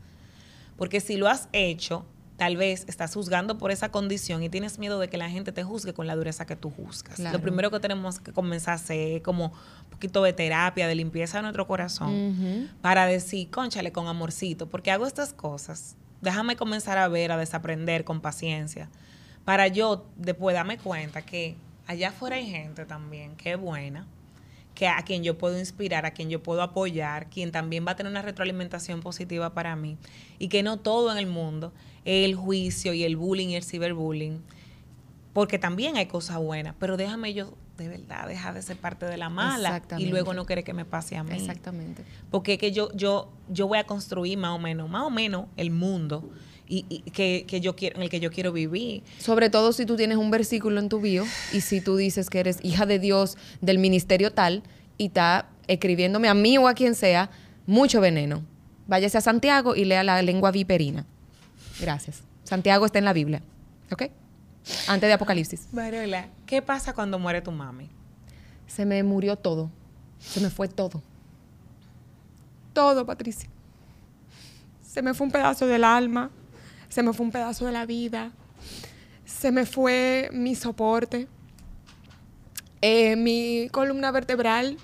[0.77, 2.05] Porque si lo has hecho,
[2.37, 5.63] tal vez estás juzgando por esa condición y tienes miedo de que la gente te
[5.63, 7.19] juzgue con la dureza que tú juzgas.
[7.19, 10.95] Lo primero que tenemos que comenzar a hacer es como un poquito de terapia, de
[10.95, 15.95] limpieza de nuestro corazón, para decir, conchale, con amorcito, porque hago estas cosas.
[16.21, 18.89] Déjame comenzar a ver, a desaprender con paciencia,
[19.43, 21.55] para yo después darme cuenta que
[21.87, 24.07] allá afuera hay gente también que es buena,
[24.75, 27.95] que a quien yo puedo inspirar, a quien yo puedo apoyar, quien también va a
[27.95, 29.97] tener una retroalimentación positiva para mí
[30.37, 34.43] y que no todo en el mundo el juicio y el bullying y el ciberbullying.
[35.33, 39.17] porque también hay cosas buenas, pero déjame yo de verdad dejar de ser parte de
[39.17, 41.35] la mala y luego no quiere que me pase a mí.
[41.35, 42.03] Exactamente.
[42.31, 45.47] Porque es que yo, yo, yo voy a construir más o menos, más o menos
[45.57, 46.29] el mundo
[46.67, 49.03] y, que, yo quiero, en el que yo quiero vivir.
[49.19, 52.39] Sobre todo si tú tienes un versículo en tu bio y si tú dices que
[52.39, 54.63] eres hija de Dios del ministerio tal
[54.97, 57.29] y está escribiéndome a mí o a quien sea,
[57.65, 58.43] mucho veneno.
[58.87, 61.05] Váyase a Santiago y lea la lengua viperina.
[61.79, 62.23] Gracias.
[62.43, 63.41] Santiago está en la Biblia.
[63.91, 64.03] ¿Ok?
[64.87, 65.67] Antes de Apocalipsis.
[66.45, 67.89] ¿qué pasa cuando muere tu mami?
[68.67, 69.69] Se me murió todo.
[70.19, 71.01] Se me fue todo.
[72.73, 73.49] Todo, Patricia.
[74.81, 76.31] Se me fue un pedazo del alma
[76.95, 78.31] se me fue un pedazo de la vida,
[79.25, 81.27] se me fue mi soporte,
[82.79, 84.77] eh, mi columna vertebral,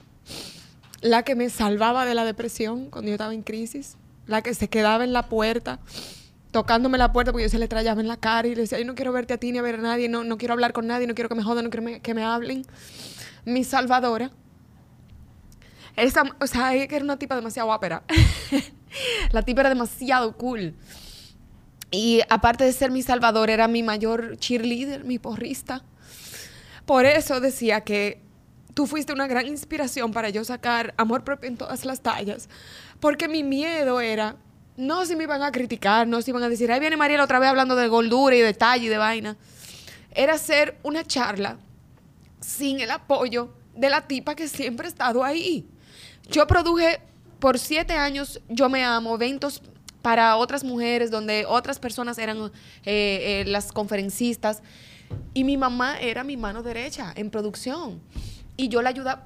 [1.00, 3.96] la que me salvaba de la depresión cuando yo estaba en crisis,
[4.28, 5.80] la que se quedaba en la puerta,
[6.52, 8.84] tocándome la puerta porque yo se le trayaba en la cara y le decía, yo
[8.84, 10.88] no quiero verte a ti ni a ver a nadie, no, no quiero hablar con
[10.88, 12.66] nadie, no quiero que me jodan, no quiero que me hablen.
[13.46, 14.32] Mi salvadora.
[15.96, 18.04] Esa, o sea, era una tipa demasiado guapera.
[19.32, 20.76] la tipa era demasiado cool.
[21.92, 25.84] Y aparte de ser mi salvador, era mi mayor cheerleader, mi porrista.
[26.86, 28.22] Por eso decía que
[28.74, 32.50] tú fuiste una gran inspiración para yo sacar amor propio en todas las tallas.
[33.02, 34.38] Porque mi miedo era,
[34.78, 37.40] no si me iban a criticar, no si iban a decir, ahí viene Mariela otra
[37.40, 39.38] vez hablando de goldura y de detalle y de vaina.
[40.14, 41.58] Era hacer una charla
[42.40, 45.68] sin el apoyo de la tipa que siempre ha estado ahí.
[46.30, 47.02] Yo produje
[47.40, 49.62] por siete años, yo me amo, eventos
[50.02, 52.50] para otras mujeres, donde otras personas eran eh,
[52.86, 54.62] eh, las conferencistas.
[55.34, 58.02] Y mi mamá era mi mano derecha en producción.
[58.58, 59.26] Y yo la ayudaba,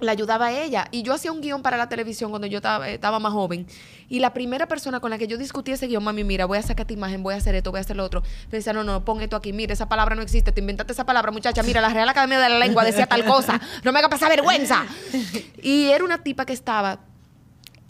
[0.00, 0.88] la ayudaba a ella.
[0.90, 3.66] Y yo hacía un guion para la televisión cuando yo estaba, más joven.
[4.08, 6.62] Y la primera persona con la que yo discutí ese guion, mami, mira, voy a
[6.62, 8.22] sacar esta imagen, voy a hacer esto, voy a hacer lo otro.
[8.50, 11.06] Me decía, no, no, pon esto aquí, mira, esa palabra no existe, te inventaste esa
[11.06, 14.08] palabra, muchacha, mira, la Real Academia de la Lengua decía tal cosa, no me haga
[14.08, 14.86] pasar vergüenza.
[15.62, 17.00] Y era una tipa que estaba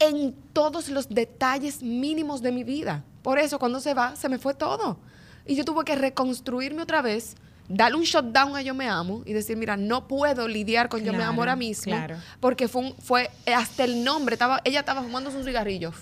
[0.01, 3.05] en todos los detalles mínimos de mi vida.
[3.23, 4.99] Por eso cuando se va, se me fue todo.
[5.47, 7.37] Y yo tuve que reconstruirme otra vez,
[7.69, 11.13] darle un shutdown a Yo Me Amo y decir, mira, no puedo lidiar con Yo
[11.13, 11.95] Me Amo ahora mismo.
[12.41, 15.95] Porque fue, fue hasta el nombre, estaba, ella estaba fumando sus cigarrillos.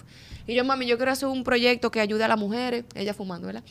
[0.47, 3.47] Y yo, mami, yo quiero hacer un proyecto que ayude a las mujeres, ella fumando,
[3.47, 3.63] ¿verdad?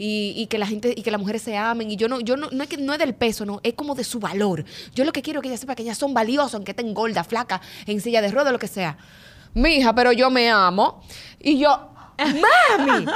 [0.00, 1.90] Y, que la gente, y que las mujeres se amen.
[1.90, 3.94] Y yo no, yo no, no es que no es del peso, no, es como
[3.96, 4.64] de su valor.
[4.94, 7.24] Yo lo que quiero es que ella sepa que ellas son valiosas, aunque estén gorda,
[7.24, 8.96] flaca, en silla de ruedas, lo que sea
[9.66, 11.02] hija, pero yo me amo.
[11.40, 13.06] Y yo, mami,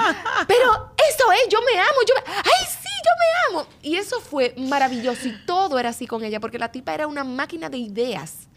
[0.47, 3.67] pero eso es, yo me amo, yo me, ay, sí, yo me amo.
[3.83, 7.25] Y eso fue maravilloso y todo era así con ella, porque la tipa era una
[7.25, 8.49] máquina de ideas.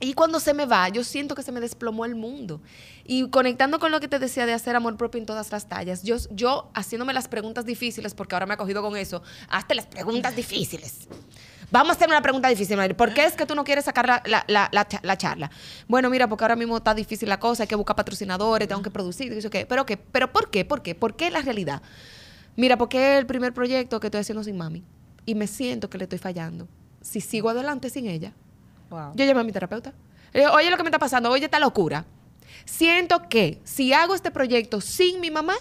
[0.00, 2.60] Y cuando se me va, yo siento que se me desplomó el mundo.
[3.04, 6.02] Y conectando con lo que te decía de hacer amor propio en todas las tallas,
[6.02, 9.86] yo, yo haciéndome las preguntas difíciles, porque ahora me ha cogido con eso, hazte las
[9.86, 11.08] preguntas difíciles.
[11.74, 15.16] Vamos a hacer una pregunta difícil, ¿Por qué es que tú no quieres sacar la,
[15.16, 15.50] charla?
[15.88, 18.92] Bueno, mira, porque ahora mismo está difícil la cosa, hay que buscar patrocinadores, tengo que
[18.92, 19.66] producir, qué.
[19.66, 19.96] ¿Pero qué?
[19.96, 20.64] ¿Pero por qué?
[20.64, 20.94] ¿Por qué?
[20.94, 21.82] ¿Por qué la realidad?
[22.54, 24.84] Mira, porque es el primer proyecto que estoy haciendo sin mami.
[25.26, 26.68] Y me siento que le estoy fallando.
[27.00, 28.32] Si sigo adelante sin ella.
[29.16, 29.92] Yo llamé a mi terapeuta.
[30.52, 32.04] oye, lo que me está pasando, oye, esta locura.
[32.66, 35.54] Siento que si hago este proyecto sin mi mamá,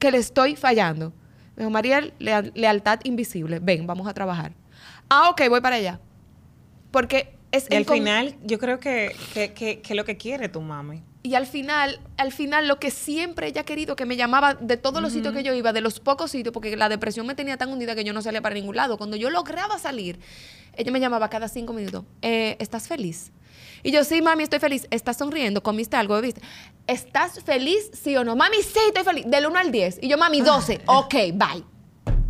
[0.00, 1.12] que le estoy fallando.
[1.54, 3.60] Me dijo, María, lealtad invisible.
[3.60, 4.50] Ven, vamos a trabajar.
[5.08, 6.00] Ah, ok, voy para allá.
[6.90, 7.66] Porque es...
[7.70, 11.02] Y al final, yo creo que, que, lo que quiere tu mami.
[11.22, 14.76] Y al final, al final, lo que siempre ella ha querido, que me llamaba de
[14.76, 17.56] todos los sitios que yo iba, de los pocos sitios, porque la depresión me tenía
[17.56, 18.96] tan hundida que yo no salía para ningún lado.
[18.96, 20.20] Cuando yo lograba salir,
[20.74, 23.32] ella me llamaba cada cinco minutos, eh, ¿estás feliz?
[23.82, 24.86] Y yo, sí, mami, estoy feliz.
[24.90, 25.62] ¿Estás sonriendo?
[25.62, 26.20] ¿Comiste algo?
[26.20, 26.40] ¿Viste?
[26.86, 28.36] ¿Estás feliz, sí o no?
[28.36, 29.24] Mami, sí, estoy feliz.
[29.26, 29.98] Del 1 al 10.
[30.02, 30.80] Y yo, mami, 12.
[30.86, 31.64] ok, bye.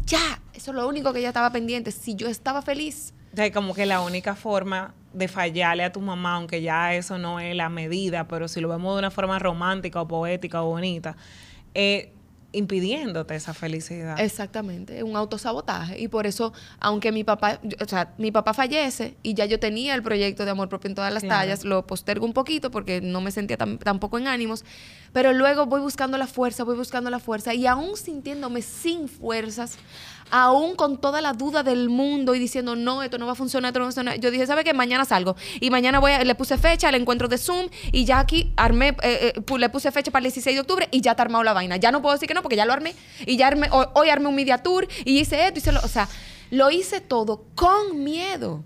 [0.04, 1.92] Ya, eso es lo único que ella estaba pendiente.
[1.92, 3.14] Si yo estaba feliz.
[3.32, 7.18] O sea, como que la única forma de fallarle a tu mamá, aunque ya eso
[7.18, 10.66] no es la medida, pero si lo vemos de una forma romántica o poética o
[10.66, 11.16] bonita,
[11.72, 12.12] eh,
[12.56, 14.18] impidiéndote esa felicidad.
[14.18, 16.00] Exactamente, un autosabotaje.
[16.00, 19.94] Y por eso, aunque mi papá, o sea, mi papá fallece y ya yo tenía
[19.94, 23.20] el proyecto de amor propio en todas las tallas, lo postergo un poquito porque no
[23.20, 24.64] me sentía tampoco en ánimos,
[25.12, 29.76] pero luego voy buscando la fuerza, voy buscando la fuerza y aún sintiéndome sin fuerzas,
[30.30, 33.70] aún con toda la duda del mundo y diciendo, no, esto no va a funcionar,
[33.70, 34.20] esto no va a funcionar.
[34.20, 34.74] Yo dije, ¿sabe qué?
[34.74, 35.36] Mañana salgo.
[35.60, 38.96] Y mañana voy a, le puse fecha al encuentro de Zoom y ya aquí armé,
[39.02, 41.52] eh, eh, le puse fecha para el 16 de octubre y ya está armado la
[41.52, 41.76] vaina.
[41.76, 42.94] Ya no puedo decir que no porque ya lo armé.
[43.24, 46.08] Y ya armé, hoy, armé un media tour y hice esto, hice lo, o sea,
[46.50, 48.64] lo hice todo con miedo.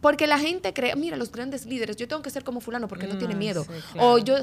[0.00, 3.06] Porque la gente cree, mira, los grandes líderes, yo tengo que ser como fulano porque
[3.06, 3.66] no tiene miedo.
[3.98, 4.34] O yo,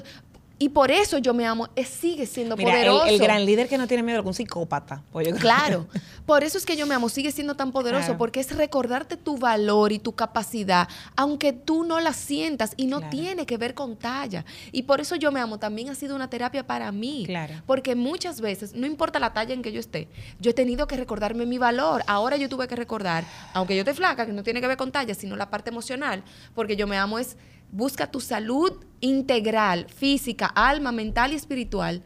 [0.59, 3.05] Y por eso yo me amo, es, sigue siendo poderoso.
[3.05, 5.03] El, el, gran líder que no tiene miedo a un psicópata.
[5.11, 5.87] Pues claro.
[6.27, 9.37] Por eso es que yo me amo, sigue siendo tan poderoso, porque es recordarte tu
[9.37, 13.95] valor y tu capacidad, aunque tú no la sientas y no tiene que ver con
[13.95, 14.43] talla.
[14.73, 17.23] Y por eso yo me amo, también ha sido una terapia para mí.
[17.25, 17.53] Claro.
[17.65, 20.09] Porque muchas veces, no importa la talla en que yo esté,
[20.41, 22.03] yo he tenido que recordarme mi valor.
[22.07, 24.91] Ahora yo tuve que recordar, aunque yo te flaca, que no tiene que ver con
[24.91, 27.37] talla, sino la parte emocional, porque yo me amo es
[27.72, 32.03] busca tu salud integral, física, alma, mental y espiritual.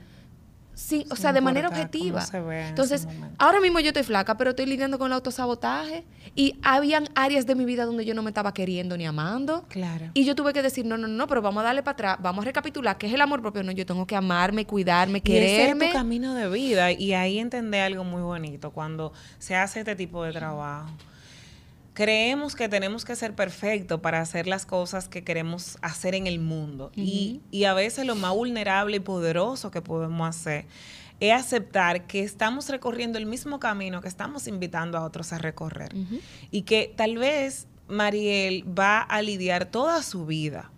[0.74, 2.24] Sí, o sea, de manera objetiva.
[2.68, 3.08] Entonces,
[3.38, 7.56] ahora mismo yo estoy flaca, pero estoy lidiando con el autosabotaje y habían áreas de
[7.56, 9.66] mi vida donde yo no me estaba queriendo ni amando.
[9.68, 10.10] Claro.
[10.14, 12.44] Y yo tuve que decir, no, no, no, pero vamos a darle para atrás, vamos
[12.44, 13.64] a recapitular qué es el amor propio.
[13.64, 15.52] No, yo tengo que amarme, cuidarme, quererme.
[15.52, 19.56] Y ese es tu camino de vida y ahí entender algo muy bonito cuando se
[19.56, 20.90] hace este tipo de trabajo
[21.94, 26.40] creemos que tenemos que ser perfectos para hacer las cosas que queremos hacer en el
[26.40, 26.92] mundo.
[26.96, 30.66] y, y, a veces lo más vulnerable y poderoso que podemos hacer
[31.22, 35.94] es aceptar que estamos recorriendo el mismo camino que estamos invitando a otros a recorrer.
[36.50, 40.72] Y que tal vez Mariel va a lidiar toda su vida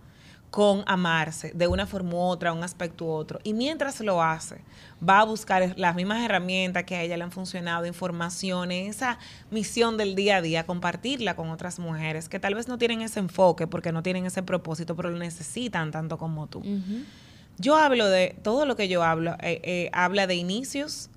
[0.51, 3.39] con amarse de una forma u otra, un aspecto u otro.
[3.43, 4.61] Y mientras lo hace,
[5.08, 9.20] va a buscar las mismas herramientas que a ella le han funcionado, informaciones, esa
[9.51, 13.20] misión del día a día, compartirla con otras mujeres que tal vez no tienen ese
[13.20, 16.64] enfoque porque no tienen ese propósito, pero lo necesitan tanto como tú.
[17.58, 21.10] Yo hablo de, todo lo que yo hablo, eh, eh, habla de inicios,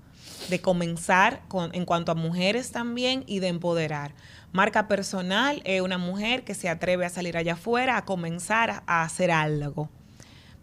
[0.50, 4.12] de comenzar con, en cuanto a mujeres también y de empoderar.
[4.52, 9.02] Marca personal es una mujer que se atreve a salir allá afuera, a comenzar a
[9.02, 9.88] hacer algo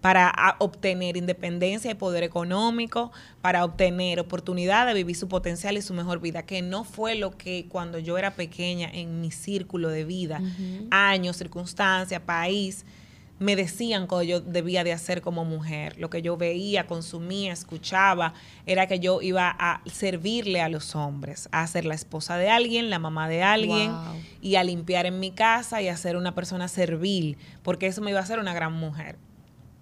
[0.04, 5.94] para obtener independencia y poder económico, para obtener oportunidad de vivir su potencial y su
[5.94, 10.04] mejor vida, que no fue lo que cuando yo era pequeña en mi círculo de
[10.04, 10.42] vida,
[10.92, 12.86] años, circunstancias, país,
[13.40, 15.98] me decían que yo debía de hacer como mujer.
[15.98, 18.34] Lo que yo veía, consumía, escuchaba,
[18.66, 22.90] era que yo iba a servirle a los hombres, a ser la esposa de alguien,
[22.90, 23.94] la mamá de alguien,
[24.42, 28.10] y a limpiar en mi casa y a ser una persona servil, porque eso me
[28.10, 29.16] iba a hacer una gran mujer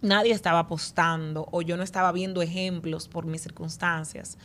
[0.02, 4.38] nadie estaba apostando o yo no estaba viendo ejemplos por mis circunstancias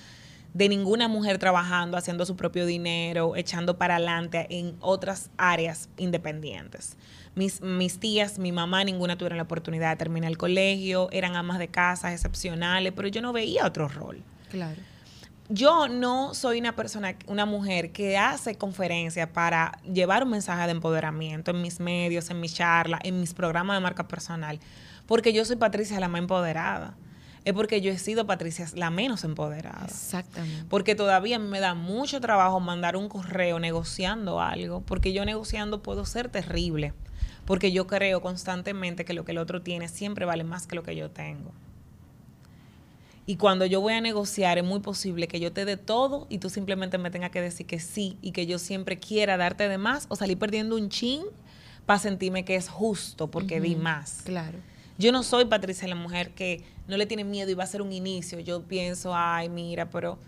[0.57, 6.97] de ninguna mujer trabajando, haciendo su propio dinero, echando para adelante en otras áreas independientes.
[7.35, 11.59] Mis, mis tías, mi mamá, ninguna tuvieron la oportunidad de terminar el colegio, eran amas
[11.59, 14.23] de casa excepcionales, pero yo no veía otro rol.
[14.51, 14.81] Claro.
[15.51, 20.73] Yo no soy una persona, una mujer que hace conferencias para llevar un mensaje de
[20.73, 24.59] empoderamiento en mis medios, en mis charlas, en mis programas de marca personal
[25.07, 26.97] porque yo soy Patricia la más empoderada.
[27.45, 29.85] Es porque yo he sido Patricia la menos empoderada.
[29.85, 30.67] Exactamente.
[30.69, 36.05] Porque todavía me da mucho trabajo mandar un correo negociando algo, porque yo negociando puedo
[36.05, 36.93] ser terrible,
[37.45, 40.83] porque yo creo constantemente que lo que el otro tiene siempre vale más que lo
[40.83, 41.53] que yo tengo.
[43.27, 46.39] Y cuando yo voy a negociar, es muy posible que yo te dé todo y
[46.39, 49.79] tú simplemente me tengas que decir que sí y que yo siempre quiera darte de
[49.79, 51.23] más o salir perdiendo un chin
[51.87, 54.23] para sentirme que es justo porque di más.
[54.25, 54.59] Claro.
[54.99, 57.83] Yo no soy Patricia la mujer que no le tiene miedo y va a ser
[57.83, 58.41] un inicio.
[58.41, 60.19] Yo pienso, ay, mira, pero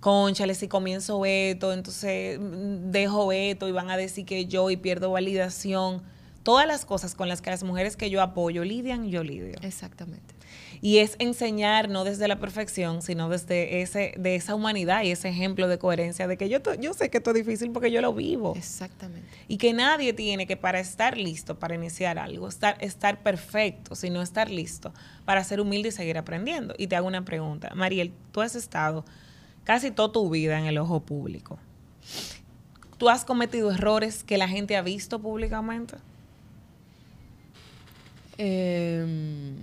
[0.00, 4.76] conchale, si comienzo esto, entonces mm, dejo esto y van a decir que yo y
[4.76, 6.02] pierdo validación.
[6.44, 9.58] Todas las cosas con las que las mujeres que yo apoyo lidian, yo lidio.
[9.62, 10.35] Exactamente.
[10.80, 15.28] Y es enseñar no desde la perfección, sino desde ese, de esa humanidad y ese
[15.28, 18.12] ejemplo de coherencia, de que yo, yo sé que esto es difícil porque yo lo
[18.12, 18.54] vivo.
[18.56, 19.28] Exactamente.
[19.48, 24.22] Y que nadie tiene que para estar listo, para iniciar algo, estar, estar perfecto, sino
[24.22, 24.92] estar listo
[25.24, 26.74] para ser humilde y seguir aprendiendo.
[26.78, 27.72] Y te hago una pregunta.
[27.74, 29.04] Mariel, tú has estado
[29.64, 31.58] casi toda tu vida en el ojo público.
[32.98, 35.96] ¿Tú has cometido errores que la gente ha visto públicamente?
[38.38, 39.54] Eh,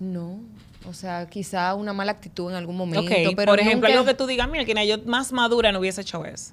[0.00, 0.40] no.
[0.86, 3.10] O sea, quizá una mala actitud en algún momento.
[3.36, 6.24] pero por ejemplo, algo que tú digas, mira, que yo más madura no hubiese hecho
[6.24, 6.52] eso.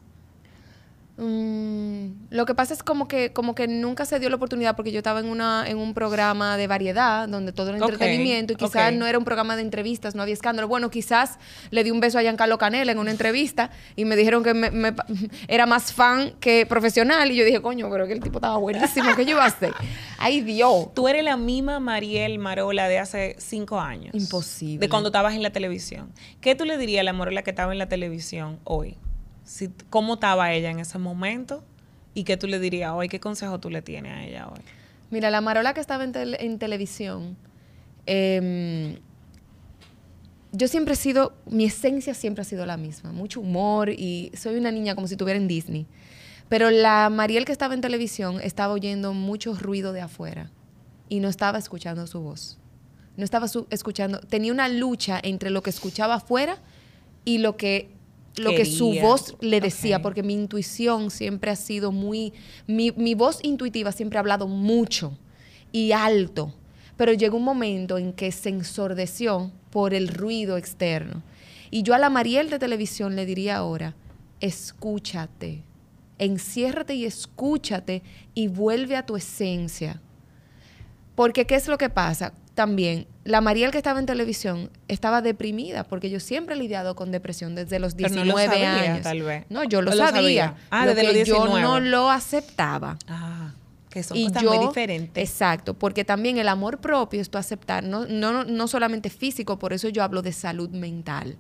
[1.24, 4.92] Mm, lo que pasa es como que, como que nunca se dio la oportunidad porque
[4.92, 8.92] yo estaba en una, en un programa de variedad donde todo era entretenimiento y quizás
[8.92, 10.68] no era un programa de entrevistas, no había escándalo.
[10.68, 11.38] Bueno, quizás
[11.70, 14.96] le di un beso a Giancarlo Canela en una entrevista y me dijeron que me,
[15.48, 19.16] era más fan que profesional y yo dije, coño, pero que el tipo estaba buenísimo,
[19.16, 19.74] ¿qué yo iba a hacer?
[20.18, 20.92] Ay, Dios.
[20.96, 24.16] Tú eres la misma Mariel Marola de hace cinco años.
[24.16, 24.80] Imposible.
[24.80, 26.12] De cuando estabas en la televisión.
[26.42, 28.98] ¿Qué tú le dirías a la Marola que estaba en la televisión hoy?
[29.90, 31.64] Cómo estaba ella en ese momento
[32.14, 34.62] y qué tú le dirías hoy, qué consejo tú le tienes a ella hoy.
[35.10, 37.38] Mira, la Marola que estaba en, televisión,
[38.06, 38.98] em,
[40.52, 44.56] yo siempre he sido, mi esencia siempre ha sido la misma, mucho humor y soy
[44.56, 45.86] una niña como si estuviera en Disney.
[46.50, 50.52] Pero la Mariel que estaba en televisión estaba oyendo mucho ruido de afuera
[51.10, 52.62] y no estaba escuchando su voz
[53.18, 56.58] no estaba escuchando, tenía una lucha entre lo que escuchaba afuera
[57.26, 57.90] y lo que
[58.38, 62.34] lo que su voz le decía, porque mi intuición siempre ha sido muy,
[62.68, 65.18] mi, mi voz intuitiva siempre ha hablado mucho
[65.72, 66.54] y alto,
[66.98, 71.24] pero llegó un momento en que se ensordeció por el ruido externo.
[71.70, 73.96] Y yo a la Mariel de televisión le diría ahora,
[74.40, 75.64] escúchate,
[76.18, 78.04] enciérrate y escúchate
[78.34, 80.02] y vuelve a tu esencia.
[81.16, 82.34] Porque ¿qué es lo que pasa?
[82.54, 87.12] También, la Mariel que estaba en televisión estaba deprimida, porque yo siempre he lidiado con
[87.12, 89.02] depresión desde los 19 no lo sabía, años.
[89.04, 89.46] Tal vez.
[89.50, 90.56] No, yo lo, sabía.
[90.70, 91.50] Ah, desde los 19.
[91.50, 92.98] Yo no lo aceptaba.
[93.08, 93.54] Ah.
[93.90, 95.30] Que son cosas muy diferentes.
[95.30, 99.74] Exacto, porque también el amor propio es tu aceptar, no, no, no solamente físico, por
[99.74, 101.36] eso yo hablo de salud mental.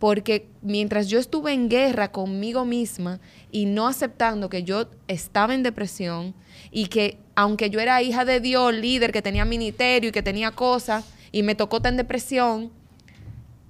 [0.00, 3.20] Porque mientras yo estuve en guerra conmigo misma
[3.52, 6.34] y no aceptando que yo estaba en depresión
[6.72, 10.50] y que aunque yo era hija de Dios, líder, que tenía ministerio y que tenía
[10.50, 12.72] cosas, y me tocó en depresión,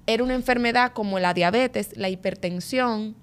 [0.07, 3.15] era una enfermedad como la diabetes, la hipertensión,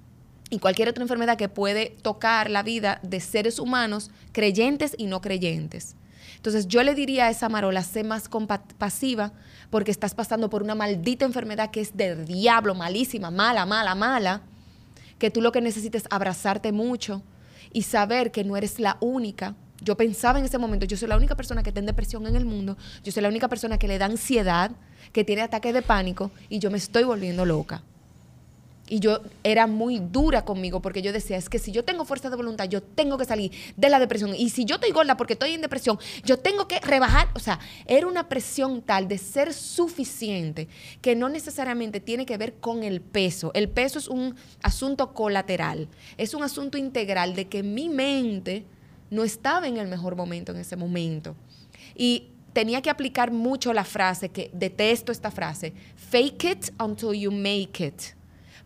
[0.50, 5.20] y cualquier otra enfermedad que puede tocar la vida de seres humanos creyentes y no
[5.20, 5.96] creyentes.
[6.36, 9.32] Entonces yo le diría a esa marola, sé más compasiva
[9.70, 14.42] porque estás pasando por una maldita enfermedad que es del diablo, malísima, mala, mala, mala,
[15.18, 17.22] que tú lo que necesitas es abrazarte mucho
[17.72, 19.54] y saber que no eres la única.
[19.80, 22.46] Yo pensaba en ese momento, yo soy la única persona que tiene depresión en el
[22.46, 24.72] mundo, yo soy la única persona que le da ansiedad,
[25.12, 27.82] que tiene ataques de pánico y yo me estoy volviendo loca.
[28.88, 32.30] Y yo era muy dura conmigo porque yo decía, es que si yo tengo fuerza
[32.30, 34.34] de voluntad, yo tengo que salir de la depresión.
[34.34, 37.28] Y si yo estoy gorda porque estoy en depresión, yo tengo que rebajar.
[37.34, 40.68] O sea, era una presión tal de ser suficiente
[41.02, 43.50] que no necesariamente tiene que ver con el peso.
[43.54, 48.64] El peso es un asunto colateral, es un asunto integral de que mi mente
[49.10, 51.36] no estaba en el mejor momento en ese momento.
[51.94, 57.30] Y tenía que aplicar mucho la frase, que detesto esta frase, fake it until you
[57.30, 58.17] make it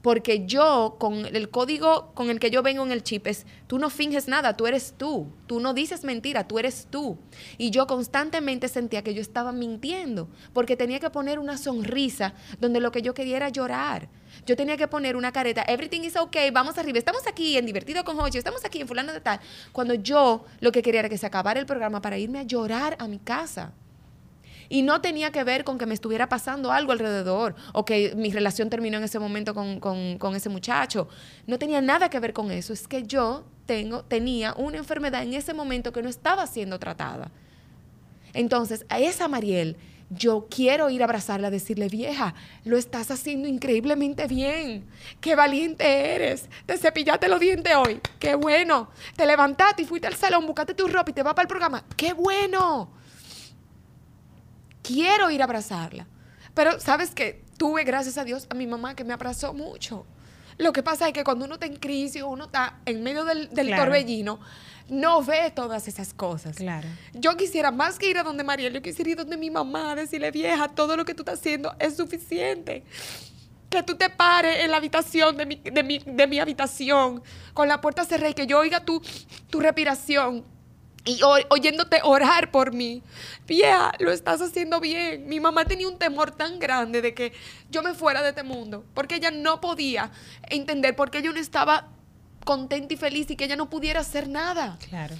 [0.02, 3.78] porque yo, con el código con el que yo vengo en el chip, es, tú
[3.78, 5.32] no finges nada, tú eres tú.
[5.46, 7.18] Tú no dices mentira, tú eres tú.
[7.56, 12.80] Y yo constantemente sentía que yo estaba mintiendo, porque tenía que poner una sonrisa donde
[12.80, 14.08] lo que yo quería era llorar.
[14.44, 18.02] Yo tenía que poner una careta, everything is okay, vamos arriba, estamos aquí en Divertido
[18.02, 19.40] con Jocho, estamos aquí en fulano de tal.
[19.72, 22.96] Cuando yo lo que quería era que se acabara el programa para irme a llorar
[22.98, 23.72] a mi casa.
[24.72, 28.30] Y no tenía que ver con que me estuviera pasando algo alrededor o que mi
[28.30, 31.08] relación terminó en ese momento con, ese muchacho.
[31.46, 32.72] No tenía nada que ver con eso.
[32.72, 37.30] Es que yo tengo, tenía una enfermedad en ese momento que no estaba siendo tratada.
[38.32, 39.76] Entonces, a esa Mariel,
[40.08, 44.86] yo quiero ir a abrazarla, decirle, vieja, lo estás haciendo increíblemente bien.
[45.20, 46.48] Qué valiente eres.
[46.64, 48.00] Te cepillaste los dientes hoy.
[48.18, 48.88] Qué bueno.
[49.16, 51.84] Te levantaste y fuiste al salón, buscaste tu ropa y te vas para el programa.
[51.94, 53.01] Qué bueno
[54.82, 56.06] quiero ir a abrazarla.
[56.54, 60.04] Pero sabes que tuve, gracias a Dios, a mi mamá que me abrazó mucho.
[60.58, 63.48] Lo que pasa es que cuando uno está en crisis, uno está en medio del,
[63.48, 64.38] torbellino,
[64.88, 66.56] no ve todas esas cosas.
[66.56, 66.88] Claro.
[67.14, 70.30] Yo quisiera más que ir a donde Mariel, yo quisiera ir donde mi mamá, decirle,
[70.30, 72.84] vieja, todo lo que tú estás haciendo es suficiente.
[73.70, 77.22] Que tú te pares en la habitación de mi, de mi, habitación,
[77.54, 79.00] con la puerta cerrada y que yo oiga tu,
[79.48, 80.44] tu respiración,
[81.04, 83.02] y oyéndote orar por mí.
[83.46, 85.28] Vieja, lo estás haciendo bien.
[85.28, 87.32] Mi mamá tenía un temor tan grande de que
[87.70, 90.12] yo me fuera de este mundo, porque ella no podía
[90.48, 91.88] entender por qué yo no estaba
[92.44, 94.78] contenta y feliz y que ella no pudiera hacer nada.
[94.88, 95.16] Claro.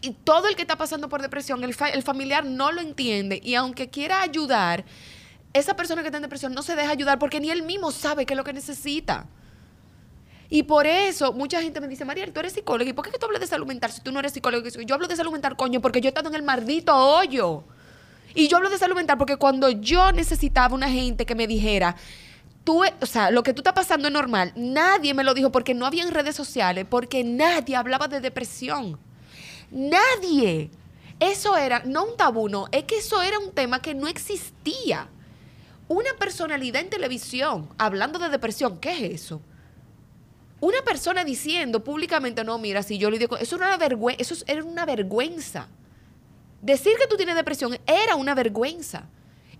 [0.00, 3.54] Y todo el que está pasando por depresión, el, el familiar no lo entiende y
[3.54, 4.84] aunque quiera ayudar,
[5.52, 8.24] esa persona que está en depresión no se deja ayudar porque ni él mismo sabe
[8.24, 9.26] qué es lo que necesita.
[10.50, 12.88] Y por eso mucha gente me dice, Mariel, tú eres psicóloga.
[12.88, 14.68] ¿Y por qué tú hablas de salud mental si tú no eres psicóloga?
[14.70, 17.64] Yo hablo de salud mental, coño, porque yo he estado en el maldito hoyo.
[18.34, 21.96] Y yo hablo de salud mental porque cuando yo necesitaba una gente que me dijera,
[22.64, 25.74] tú, o sea, lo que tú estás pasando es normal, nadie me lo dijo porque
[25.74, 28.98] no había en redes sociales, porque nadie hablaba de depresión.
[29.70, 30.70] Nadie.
[31.20, 35.08] Eso era, no un tabú, no, es que eso era un tema que no existía.
[35.88, 39.40] Una personalidad en televisión hablando de depresión, ¿qué es eso?
[40.60, 44.44] Una persona diciendo públicamente, no, mira, si yo le digo, eso era una vergüenza, eso
[44.46, 45.68] era una vergüenza.
[46.60, 49.06] Decir que tú tienes depresión era una vergüenza.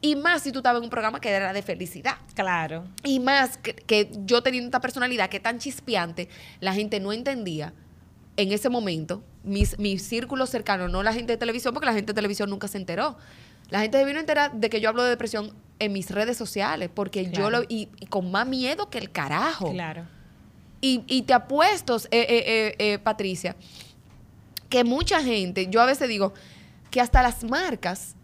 [0.01, 2.16] Y más si tú estabas en un programa que era de felicidad.
[2.34, 2.84] Claro.
[3.05, 6.28] Y más que, yo teniendo esta personalidad que tan chispeante,
[6.61, 7.72] la gente no entendía
[8.36, 12.12] en ese momento, mis, mi círculo cercano, no la gente de televisión, porque la gente
[12.12, 13.16] de televisión nunca se enteró.
[13.70, 16.90] La gente vino a enterar de que yo hablo de depresión en mis redes sociales,
[16.92, 17.62] porque yo lo.
[17.68, 19.72] y, con más miedo que el carajo.
[19.72, 20.07] Claro.
[20.81, 23.57] Y, te apuesto, eh, eh, eh, Patricia,
[24.68, 26.35] que mucha gente, yo a veces digo
[26.91, 28.14] que hasta las marcas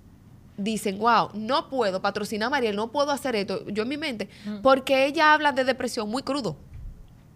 [0.56, 4.28] dicen, wow, no puedo patrocinar a Mariel, no puedo hacer esto, yo en mi mente,
[4.62, 6.56] porque ella habla de depresión muy crudo.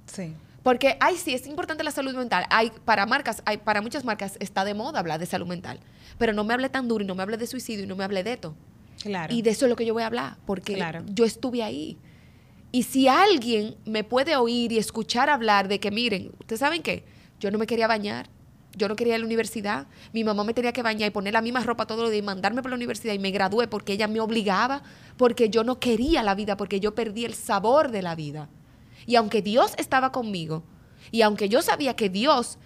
[0.07, 0.35] Sí.
[0.63, 2.45] Porque, ay, sí, es importante la salud mental.
[2.51, 5.81] Hay, para marcas, hay, para muchas marcas está de moda hablar de salud mental.
[6.19, 8.05] Pero no me hable tan duro y no me hable de suicidio y no me
[8.05, 8.55] hable de esto.
[9.01, 9.33] Claro.
[9.33, 11.97] Y de eso es lo que yo voy a hablar, porque yo estuve ahí.
[12.71, 17.05] Y si alguien me puede oír y escuchar hablar de que, miren, ¿ustedes saben qué?
[17.41, 18.29] Yo no me quería bañar,
[18.77, 21.33] yo no quería ir a la universidad, mi mamá me tenía que bañar y poner
[21.33, 23.95] la misma ropa todo los días y mandarme para la universidad y me gradué porque
[23.95, 24.83] ella me obligaba,
[25.17, 28.51] porque yo no quería la vida, porque yo perdí el sabor de la vida.
[29.07, 30.63] Y aunque Dios estaba conmigo,
[31.11, 32.59] y aunque yo sabía que Dios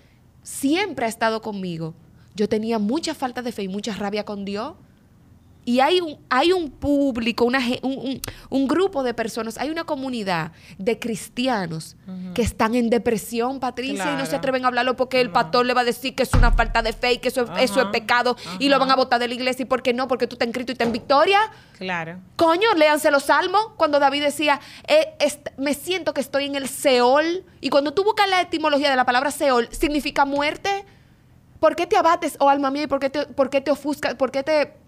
[0.43, 1.95] siempre ha estado conmigo,
[2.35, 4.75] yo tenía mucha falta de fe y mucha rabia con Dios
[5.65, 10.51] y hay un, hay un público, una, un, un, grupo de personas, hay una comunidad
[10.79, 11.97] de cristianos
[12.35, 15.75] que están en depresión, Patricia, y no se atreven a hablarlo porque el pastor le
[15.75, 18.37] va a decir que es una falta de fe y que eso, eso es pecado
[18.59, 19.63] y lo van a botar de la iglesia.
[19.63, 20.09] ¿Y por qué no?
[20.09, 21.39] Porque tú estás en Cristo y estás en victoria.
[21.79, 22.19] Claro.
[22.37, 25.15] Coño, léanse los salmos cuando David decía, eh,
[25.59, 27.45] me siento que estoy en el Seol.
[27.61, 30.85] Y cuando tú buscas la etimología de la palabra Seol, significa muerte.
[31.61, 34.17] ¿Por qué te abates, oh alma mía, y por qué te, por qué te ofuscas,
[34.17, 34.82] por qué te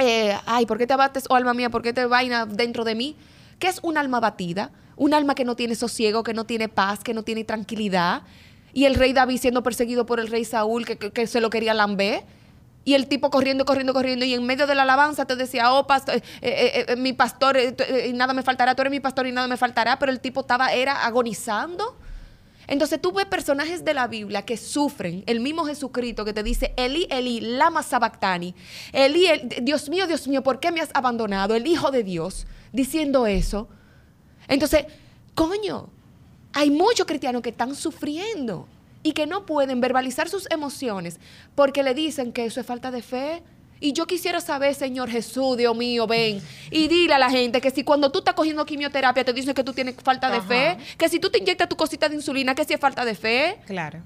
[0.00, 1.70] eh, ay, ¿por qué te abates, oh alma mía?
[1.70, 3.16] ¿Por qué te vaina dentro de mí?
[3.58, 4.70] ¿Qué es un alma abatida?
[4.96, 8.22] Un alma que no tiene sosiego, que no tiene paz, que no tiene tranquilidad.
[8.72, 12.24] Y el rey David siendo perseguido por el rey Saúl, que, se lo quería lamber.
[12.84, 14.24] Y el tipo corriendo, corriendo, corriendo.
[14.24, 18.12] Y en medio de la alabanza te decía, oh, pastor, eh, eh, mi pastor, y
[18.12, 18.74] nada me faltará.
[18.74, 19.98] Tú eres mi pastor y nada me faltará.
[19.98, 21.96] Pero el tipo estaba, era agonizando.
[22.70, 26.72] Entonces tú ves personajes de la Biblia que sufren, el mismo Jesucristo que te dice,
[26.76, 28.54] Eli, Eli, lama sabactani,
[28.92, 29.26] Eli,
[29.60, 31.56] Dios mío, Dios mío, ¿por qué me has abandonado?
[31.56, 33.68] El Hijo de Dios, diciendo eso.
[34.46, 34.84] Entonces,
[35.34, 35.90] coño,
[36.52, 38.68] hay muchos cristianos que están sufriendo
[39.02, 41.18] y que no pueden verbalizar sus emociones
[41.56, 43.42] porque le dicen que eso es falta de fe,
[43.80, 46.42] y yo quisiera saber, Señor Jesús, Dios mío, ven.
[46.70, 49.64] Y dile a la gente que si cuando tú estás cogiendo quimioterapia te dicen que
[49.64, 52.64] tú tienes falta de fe, que si tú te inyectas tu cosita de insulina, que
[52.64, 53.58] si es falta de fe.
[53.66, 54.02] Claro.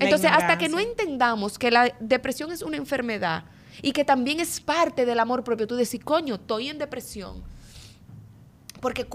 [0.00, 3.44] Entonces, hasta que no entendamos que la depresión es una enfermedad
[3.82, 7.42] y que también es parte del amor propio, tú decís, coño, estoy en depresión
[8.80, 9.06] porque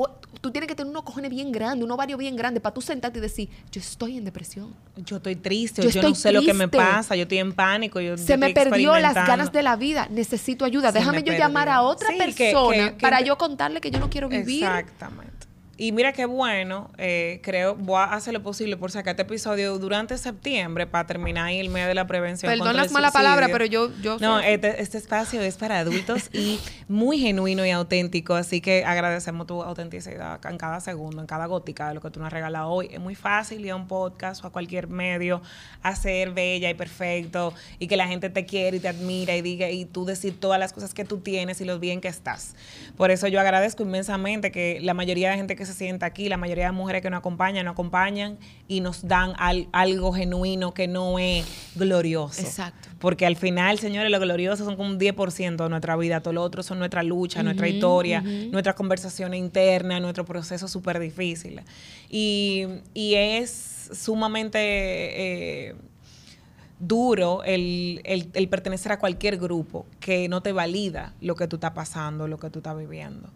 [0.41, 3.19] tú tienes que tener unos cojones bien grandes, un ovario bien grande para tú sentarte
[3.19, 4.73] y decir, yo estoy en depresión.
[4.97, 7.99] Yo estoy triste, yo, no sé lo que me pasa, yo estoy en pánico.
[7.99, 10.91] Yo, Se me perdió las ganas de la vida, necesito ayuda.
[10.91, 14.63] Déjame yo llamar a otra persona para yo contarle que yo no quiero vivir.
[14.63, 15.32] Exactamente.
[15.75, 19.79] Y mira qué bueno, eh, creo, voy a hacer lo posible por sacar este episodio
[19.79, 22.51] durante septiembre para terminar ahí el mes de la prevención.
[22.51, 23.89] Perdón las malas palabras, pero yo...
[23.99, 28.85] yo no, este, este, espacio es para adultos y muy genuino y auténtico, así que
[28.85, 32.33] agradecemos tu autenticidad en cada segundo, en cada gótica de lo que tú nos has
[32.33, 32.89] regalado hoy.
[32.91, 35.41] Es muy fácil ir a un podcast o a cualquier medio
[35.81, 39.41] a ser bella y perfecto y que la gente te quiere y te admira y
[39.41, 42.53] diga y tú decir todas las cosas que tú tienes y lo bien que estás.
[42.95, 46.37] Por eso yo agradezco inmensamente que la mayoría de gente que se sienta aquí, la
[46.37, 48.37] mayoría de mujeres que nos acompañan, nos acompañan
[48.67, 49.33] y nos dan
[49.71, 51.45] algo genuino que no es
[51.75, 52.41] glorioso.
[52.41, 52.89] Exacto.
[52.99, 56.41] Porque al final, señores, lo glorioso son como un 10% de nuestra vida, todo lo
[56.41, 61.61] otro son nuestra lucha, nuestra historia, nuestra conversación interna, nuestro proceso súper difícil.
[62.09, 64.59] Y, es sumamente...
[64.59, 65.75] Eh,
[66.79, 71.71] duro el, el, pertenecer a cualquier grupo que no te valida lo que tú estás
[71.71, 73.29] pasando, lo que tú estás viviendo.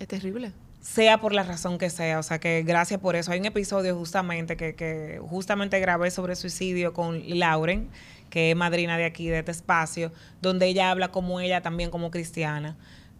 [0.00, 0.52] Es terrible
[0.84, 2.18] sea por la razón que sea.
[2.18, 3.32] O sea, que gracias por eso.
[3.32, 7.88] Hay un episodio justamente que, que justamente grabé sobre suicidio con Lauren,
[8.28, 10.12] que es madrina de aquí, de este espacio,
[10.42, 12.76] donde ella habla como ella también como cristiana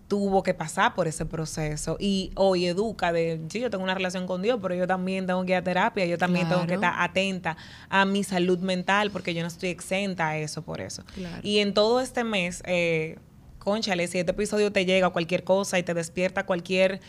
[0.07, 4.27] tuvo que pasar por ese proceso y hoy educa de, sí, yo tengo una relación
[4.27, 6.95] con Dios, pero yo también tengo que ir a terapia, yo también tengo que estar
[6.99, 7.57] atenta
[7.89, 11.03] a mi salud mental porque yo no estoy exenta a eso por eso.
[11.43, 13.19] Y en todo este mes, eh,
[13.59, 17.01] conchale, si este episodio te llega a cualquier cosa y te despierta cualquier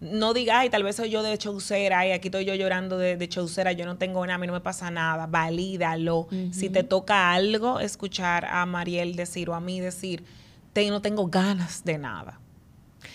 [0.00, 3.16] no diga, ay, tal vez soy yo de chaucera, y aquí estoy yo llorando de,
[3.16, 6.28] de chaucera, yo no tengo nada, a mí no me pasa nada, valídalo.
[6.52, 10.24] Si te toca algo, escuchar a Mariel decir o a mí decir,
[10.72, 12.40] te, no tengo ganas de nada.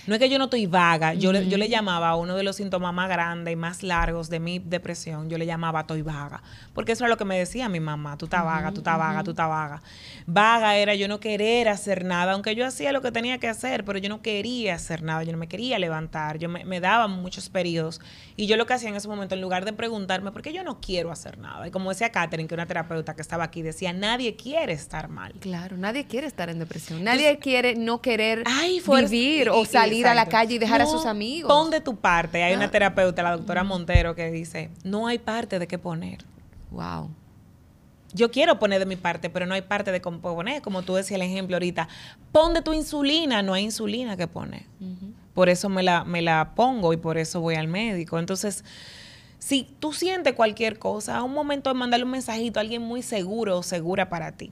[0.08, 2.44] No es que yo no estoy vaga, yo, le, yo le llamaba a uno de
[2.44, 6.42] los síntomas más grandes y más largos de mi depresión, yo le llamaba estoy vaga,
[6.74, 9.24] porque eso era lo que me decía mi mamá, tú estás vaga, tú estás vaga,
[9.24, 9.82] tú estás vaga.
[10.26, 13.86] Vaga era yo no querer hacer nada, aunque yo hacía lo que tenía que hacer,
[13.86, 17.08] pero yo no quería hacer nada, yo no me quería levantar, yo me, me daba
[17.08, 18.02] muchos periodos
[18.36, 20.64] y yo lo que hacía en ese momento, en lugar de preguntarme, ¿por qué yo
[20.64, 21.68] no quiero hacer nada?
[21.68, 25.34] Y como decía Katherine, que una terapeuta que estaba aquí, decía, nadie quiere estar mal.
[25.40, 28.44] Claro, nadie quiere estar en depresión, nadie quiere no querer
[29.10, 31.52] vivir o salir a la calle y dejar a sus amigos.
[31.52, 32.44] Pon de tu parte.
[32.44, 32.72] Hay una ah.
[32.72, 36.26] terapeuta, la doctora Montero, que dice, no hay parte de qué poner.
[36.72, 37.10] Wow.
[38.14, 41.20] yo quiero poner de mi parte, pero no hay parte de poner, como tú decías
[41.20, 41.88] el ejemplo ahorita.
[42.32, 44.64] Pon de tu insulina, no hay insulina que poner.
[45.34, 48.20] Por eso me la, me la pongo y por eso voy al médico.
[48.20, 48.64] Entonces,
[49.40, 53.02] si tú sientes cualquier cosa, a un momento de mandarle un mensajito a alguien muy
[53.02, 54.52] seguro o segura para ti.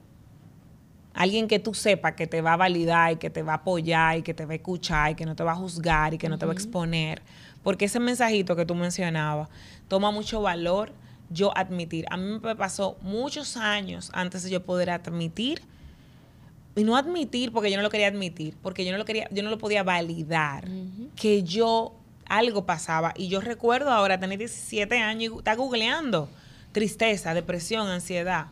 [1.14, 4.18] Alguien que tú sepas que te va a validar y que te va a apoyar
[4.18, 6.28] y que te va a escuchar y que no te va a juzgar y que
[6.28, 7.22] no te va a exponer.
[7.62, 9.48] Porque ese mensajito que tú mencionabas
[9.88, 10.92] toma mucho valor
[11.30, 12.06] yo admitir.
[12.10, 15.62] A mí me pasó muchos años antes de yo poder admitir
[16.76, 19.42] y no admitir porque yo no lo quería admitir, porque yo no lo quería, yo
[19.42, 20.68] no lo podía validar
[21.16, 21.94] que yo
[22.26, 26.28] algo pasaba y yo recuerdo ahora tener 17 años y está googleando
[26.72, 28.46] tristeza, depresión, ansiedad.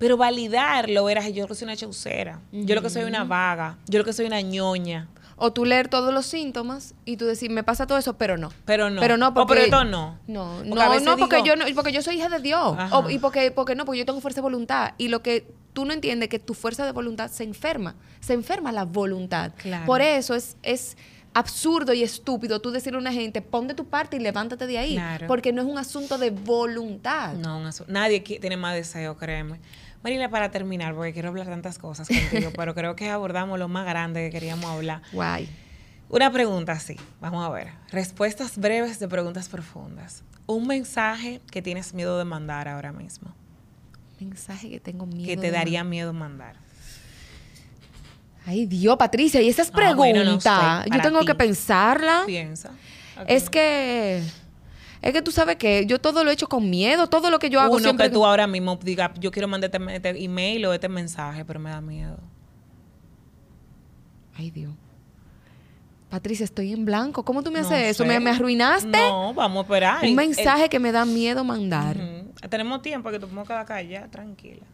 [0.00, 3.76] Pero validarlo era yo lo que soy una chaucera, yo lo que soy una vaga,
[3.86, 5.08] yo lo que soy una ñoña.
[5.36, 8.50] O tú leer todos los síntomas y tú decir, me pasa todo eso, pero no.
[8.64, 9.00] Pero no.
[9.00, 9.44] Pero no, porque...
[9.44, 10.18] O pero esto no.
[10.26, 12.76] No, no, no porque, yo no, porque yo soy hija de Dios.
[13.10, 14.94] y porque, porque no, porque yo tengo fuerza de voluntad.
[14.96, 17.94] Y lo que tú no entiendes que tu fuerza de voluntad se enferma.
[18.20, 19.52] Se enferma la voluntad.
[19.84, 20.96] Por eso es, es
[21.34, 24.78] absurdo y estúpido tú decirle a una gente, pon de tu parte y levántate de
[24.78, 24.98] ahí.
[25.26, 27.34] Porque no es un asunto de voluntad.
[27.34, 29.60] No, nadie tiene más deseo, créeme.
[30.02, 33.86] Marila, para terminar, porque quiero hablar tantas cosas contigo, pero creo que abordamos lo más
[33.86, 35.02] grande que queríamos hablar.
[35.12, 35.48] Guay.
[36.08, 37.68] Una pregunta sí, vamos a ver.
[37.92, 40.24] Respuestas breves de preguntas profundas.
[40.46, 43.32] Un mensaje que tienes miedo de mandar ahora mismo.
[44.18, 45.26] Mensaje que tengo miedo.
[45.26, 46.56] Que te daría miedo mandar.
[48.44, 50.84] Ay, Dios, Patricia, y esa es ah, pregunta.
[50.92, 52.24] Yo tengo que pensarla.
[52.26, 52.70] Piensa.
[53.28, 54.22] Es que
[55.02, 57.48] es que tú sabes que yo todo lo he hecho con miedo, todo lo que
[57.48, 60.88] yo hago Uno que tú ahora mismo digas, yo quiero mandarte este email o este
[60.88, 62.18] mensaje, pero me da miedo.
[64.36, 64.72] Ay, Dios.
[66.10, 67.24] Patricia, estoy en blanco.
[67.24, 68.04] ¿Cómo tú me haces eso?
[68.04, 68.88] ¿Me, arruinaste?
[68.88, 70.04] No, vamos a esperar.
[70.04, 71.96] Un mensaje que me da miedo mandar.
[72.48, 74.64] Tenemos tiempo que tú puedes quedar acá tranquila.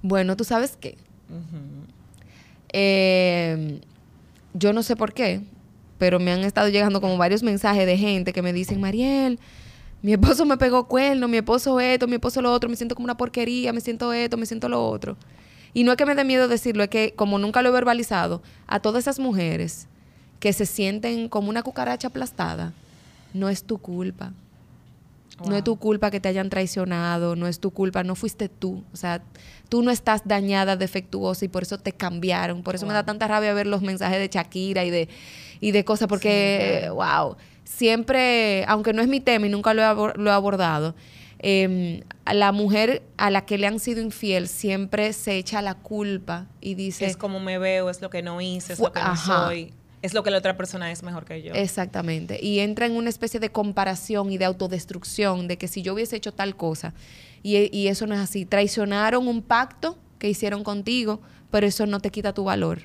[0.00, 0.96] Bueno, tú sabes qué.
[2.72, 3.80] Eh,
[4.54, 5.42] yo no sé por qué,
[5.98, 9.38] pero me han estado llegando como varios mensajes de gente que me dicen, Mariel,
[10.00, 13.04] mi esposo me pegó cuerno, mi esposo esto, mi esposo lo otro, me siento como
[13.04, 15.16] una porquería, me siento esto, me siento lo otro.
[15.74, 18.42] Y no es que me dé miedo decirlo, es que como nunca lo he verbalizado,
[18.66, 19.88] a todas esas mujeres
[20.40, 22.72] que se sienten como una cucaracha aplastada,
[23.34, 24.32] no es tu culpa.
[25.46, 28.82] No es tu culpa que te hayan traicionado, no es tu culpa, no fuiste tú.
[28.92, 29.22] O sea,
[29.68, 32.64] tú no estás dañada, defectuosa y por eso te cambiaron.
[32.64, 35.08] Por eso me da tanta rabia ver los mensajes de Shakira y de,
[35.60, 40.30] y de cosas, porque, wow, siempre, aunque no es mi tema y nunca lo he,
[40.30, 40.94] abordado,
[41.40, 45.74] eh, a la mujer a la que le han sido infiel siempre se echa la
[45.74, 47.06] culpa y dice...
[47.06, 50.14] Es como me veo, es lo que no hice, es lo que no soy es
[50.14, 51.54] lo que la otra persona es mejor que yo.
[51.54, 52.38] Exactamente.
[52.42, 56.16] Y entra en una especie de comparación y de autodestrucción de que si yo hubiese
[56.16, 56.94] hecho tal cosa,
[57.42, 62.10] y, eso no es así, traicionaron un pacto que hicieron contigo, pero eso no te
[62.10, 62.82] quita tu valor.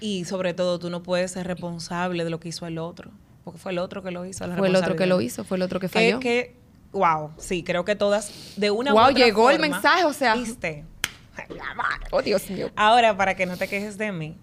[0.00, 3.10] Y sobre todo, tú no puedes ser responsable de lo que hizo el otro,
[3.44, 4.46] porque fue el otro que lo hizo.
[4.56, 6.20] fue el otro que lo hizo, fue el otro que falló.
[6.20, 6.56] Que,
[6.92, 10.34] wow, sí, creo que todas, de una wow, u otra llegó el mensaje, o sea.
[10.34, 10.84] Viste.
[12.12, 12.70] Oh, Dios mío.
[12.76, 14.36] Ahora, para que no te quejes de mí,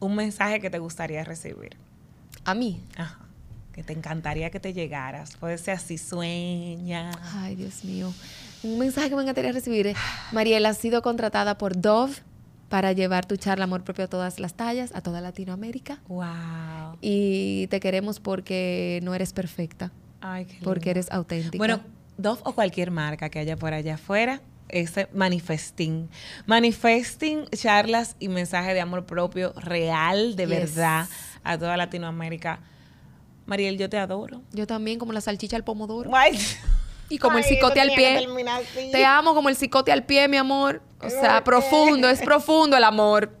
[0.00, 1.76] un mensaje que te gustaría recibir.
[2.44, 2.82] ¿A mí?
[2.96, 3.18] Ajá.
[3.72, 5.36] Que te encantaría que te llegaras.
[5.36, 7.12] Puede ser así, sueña.
[7.34, 8.12] Ay, Dios mío.
[8.62, 9.94] Un mensaje que me encantaría recibir.
[10.32, 12.14] Mariela, has sido contratada por Dove
[12.70, 15.98] para llevar tu charla Amor Propio a todas las tallas, a toda Latinoamérica.
[16.08, 16.96] Wow.
[17.02, 19.90] Y te queremos porque no eres perfecta.
[20.22, 21.58] Ay, qué Porque eres auténtica.
[21.58, 21.80] Bueno,
[22.16, 26.08] Dove o cualquier marca que haya por allá afuera, ese manifesting.
[26.46, 31.08] Manifesting charlas y mensaje de amor propio real, de verdad,
[31.42, 32.60] a toda Latinoamérica.
[33.46, 34.42] Mariel, yo te adoro.
[34.52, 36.10] Yo también, como la salchicha al pomodoro.
[37.10, 38.26] Y como el cicote al pie.
[38.90, 40.80] Te amo como el cicote al pie, mi amor.
[41.02, 43.36] O sea, profundo, es profundo el amor.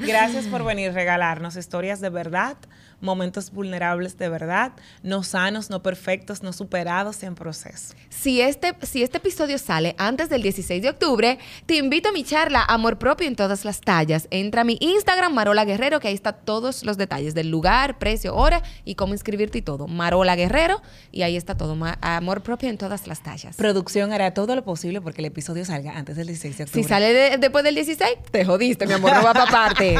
[0.00, 2.56] Gracias por venir a regalarnos historias de verdad
[3.00, 4.72] momentos vulnerables de verdad,
[5.02, 7.94] no sanos, no perfectos, no superados en proceso.
[8.08, 12.24] Si este, si este episodio sale antes del 16 de octubre, te invito a mi
[12.24, 14.28] charla Amor Propio en todas las tallas.
[14.30, 18.34] Entra a mi Instagram, Marola Guerrero, que ahí está todos los detalles del lugar, precio,
[18.34, 19.86] hora y cómo inscribirte y todo.
[19.86, 20.82] Marola Guerrero,
[21.12, 21.76] y ahí está todo.
[22.00, 23.56] Amor Propio en todas las tallas.
[23.56, 26.82] Producción hará todo lo posible porque el episodio salga antes del 16 de octubre.
[26.82, 29.96] Si sale después del 16, te jodiste, mi amor, no va para parte.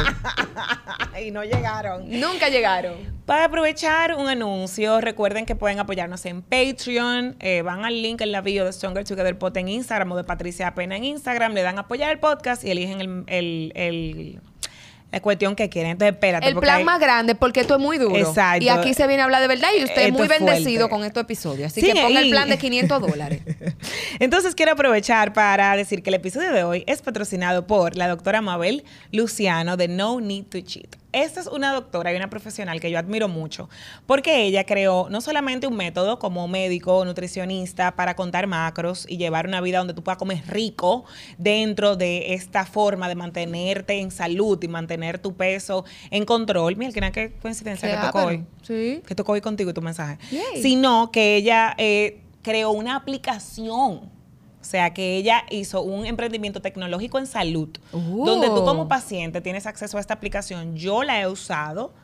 [1.24, 2.09] y no llegaron.
[2.09, 2.86] Nunca llegaron.
[3.24, 7.37] Para aprovechar un anuncio, recuerden que pueden apoyarnos en Patreon.
[7.41, 10.24] Eh, van al link en la bio de Stronger Together Pod en Instagram o de
[10.24, 11.53] Patricia Pena en Instagram.
[11.53, 14.41] Le dan apoyar el podcast y eligen el,
[15.11, 15.93] la cuestión que quieren.
[15.93, 16.49] Entonces, espérate.
[16.49, 18.16] El plan más grande, porque esto es muy duro.
[18.16, 18.64] Exacto.
[18.64, 21.22] Y aquí se viene a hablar de verdad y usted es muy bendecido con estos
[21.22, 21.72] episodios.
[21.72, 23.43] Así que ponga el plan de 500 dólares.
[24.18, 28.41] Entonces, quiero aprovechar para decir que el episodio de hoy es patrocinado por la doctora
[28.41, 30.97] Mabel Luciano de No Need to Cheat.
[31.17, 33.71] Esta es una doctora y una profesional que yo admiro mucho,
[34.05, 39.47] porque ella creó no solamente un método como médico, nutricionista, para contar macros y llevar
[39.47, 41.07] una vida donde tú puedas comer rico
[41.39, 46.77] dentro de esta forma de mantenerte en salud y mantener tu peso en control.
[46.77, 48.45] Mira, qué coincidencia que tocó hoy.
[48.61, 49.01] Sí.
[49.07, 50.19] Que tocó hoy contigo y tu mensaje.
[50.61, 54.16] Sino que ella eh, creó una aplicación
[54.67, 58.89] sea, que ella hizo un emprendimiento tecnológico en salud, donde tú como oh.
[58.89, 60.77] paciente tienes acceso a esta aplicación.
[60.77, 61.95] Yo la he usado.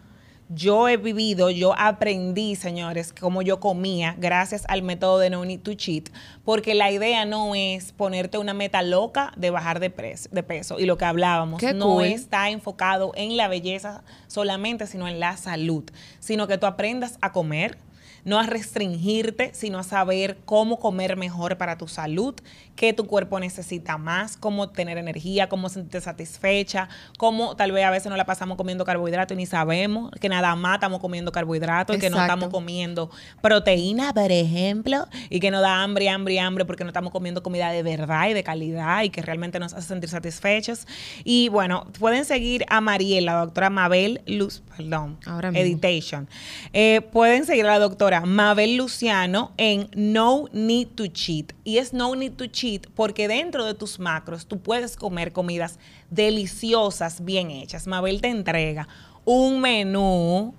[0.54, 5.60] Yo he vivido, yo aprendí, señores, cómo yo comía gracias al método de No Need
[5.60, 6.10] to Cheat,
[6.44, 9.88] porque la idea no es ponerte una meta loca de bajar de,
[10.30, 10.78] de peso.
[10.78, 15.84] Y lo que hablábamos no está enfocado en la belleza solamente, sino en la salud,
[16.20, 17.78] sino que tú aprendas a comer,
[18.24, 22.34] no a restringirte, sino a saber cómo comer mejor para tu salud,
[22.76, 27.90] qué tu cuerpo necesita más, cómo tener energía, cómo sentirte satisfecha, cómo tal vez a
[27.90, 31.96] veces no la pasamos comiendo carbohidratos y ni sabemos que nada más estamos comiendo carbohidratos
[31.96, 33.10] y que no estamos comiendo
[33.40, 37.70] proteína, por ejemplo, y que nos da hambre, hambre, hambre porque no estamos comiendo comida
[37.70, 40.86] de verdad y de calidad y que realmente nos hace sentir satisfechos.
[41.24, 46.28] Y bueno, pueden seguir a Mariela, la doctora Mabel Luz, perdón, Ahora Editation.
[46.72, 51.52] Eh, pueden seguir a la doctora Mabel Luciano en No Need to Cheat.
[51.64, 55.78] Y es No Need to Cheat porque dentro de tus macros tú puedes comer comidas
[56.10, 57.86] deliciosas, bien hechas.
[57.86, 58.86] Mabel te entrega
[59.24, 60.54] un menú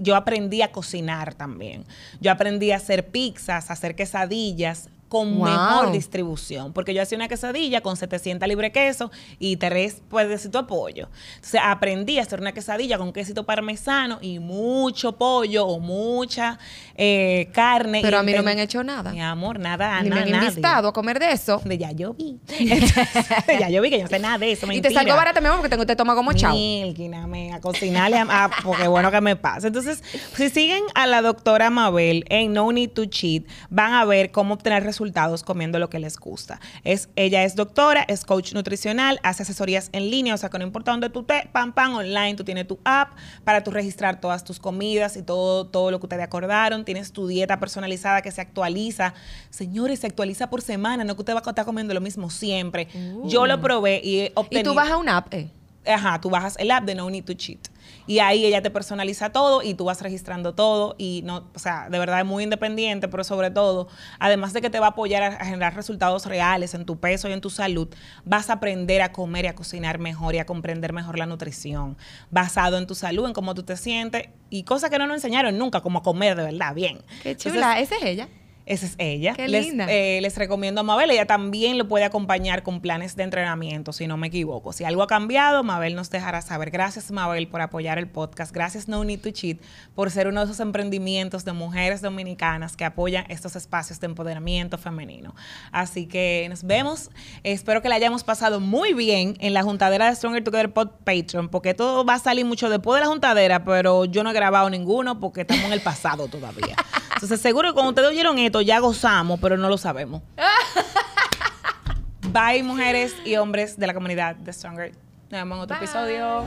[0.00, 1.84] yo aprendí a cocinar también.
[2.20, 6.72] Yo aprendí a hacer pizzas, a hacer quesadillas, con mejor distribución.
[6.72, 11.08] Porque yo hacía una quesadilla con 700 libre queso y tres pues tu pollo.
[11.36, 16.58] Entonces aprendí a hacer una quesadilla con quesito parmesano y mucho pollo o mucha
[16.94, 18.00] eh, carne.
[18.02, 19.12] Pero a mí no me han hecho nada.
[19.12, 20.24] Mi amor, nada, Ni nada.
[20.24, 21.60] me han invitado a comer de eso.
[21.64, 22.38] De ya yo vi.
[23.60, 24.70] ya yo vi que yo no sé nada de eso.
[24.70, 26.52] Y te salgo barata, mi amor, porque tengo este estómago chao.
[26.52, 29.68] Milkina, a cocinarle, a, porque bueno que me pasa.
[29.68, 30.02] Entonces,
[30.36, 34.54] si siguen a la doctora Mabel en No Need to Cheat, van a ver cómo
[34.54, 36.60] obtener resultados resultados comiendo lo que les gusta.
[36.82, 40.64] Es, ella es doctora, es coach nutricional, hace asesorías en línea, o sea que no
[40.64, 43.12] importa dónde tú te, pam, pam, online, tú tienes tu app
[43.44, 47.28] para tú registrar todas tus comidas y todo, todo lo que ustedes acordaron, tienes tu
[47.28, 49.14] dieta personalizada que se actualiza.
[49.50, 52.88] Señores, se actualiza por semana, no que usted va a estar comiendo lo mismo siempre.
[53.24, 53.60] Yo lo uh.
[53.60, 54.62] probé y obtení...
[54.62, 55.32] ¿Y tú bajas una app?
[55.32, 55.48] Eh?
[55.86, 57.68] Ajá, tú bajas el app de No Need to Cheat.
[58.08, 61.88] Y ahí ella te personaliza todo y tú vas registrando todo y no, o sea,
[61.90, 63.86] de verdad es muy independiente, pero sobre todo,
[64.18, 67.32] además de que te va a apoyar a generar resultados reales en tu peso y
[67.32, 67.88] en tu salud,
[68.24, 71.98] vas a aprender a comer y a cocinar mejor y a comprender mejor la nutrición,
[72.30, 75.58] basado en tu salud, en cómo tú te sientes y cosas que no nos enseñaron
[75.58, 77.02] nunca, como comer de verdad bien.
[77.22, 78.28] Qué chula, esa es ella.
[78.68, 79.32] Esa es ella.
[79.32, 79.86] Qué les, linda.
[79.88, 81.10] Eh, les recomiendo a Mabel.
[81.10, 84.74] Ella también lo puede acompañar con planes de entrenamiento, si no me equivoco.
[84.74, 86.70] Si algo ha cambiado, Mabel nos dejará saber.
[86.70, 88.52] Gracias, Mabel, por apoyar el podcast.
[88.52, 89.58] Gracias, No Need to Cheat,
[89.94, 94.76] por ser uno de esos emprendimientos de mujeres dominicanas que apoyan estos espacios de empoderamiento
[94.76, 95.34] femenino.
[95.72, 97.10] Así que nos vemos.
[97.44, 101.48] Espero que la hayamos pasado muy bien en la juntadera de Stronger Together Pod Patreon,
[101.48, 104.68] porque todo va a salir mucho después de la juntadera, pero yo no he grabado
[104.68, 106.76] ninguno porque estamos en el pasado todavía.
[107.18, 110.22] Entonces, seguro que cuando ustedes oyeron esto, ya gozamos, pero no lo sabemos.
[112.32, 114.92] Bye, mujeres y hombres de la comunidad de Stronger.
[115.28, 116.44] Nos vemos en otro episodio.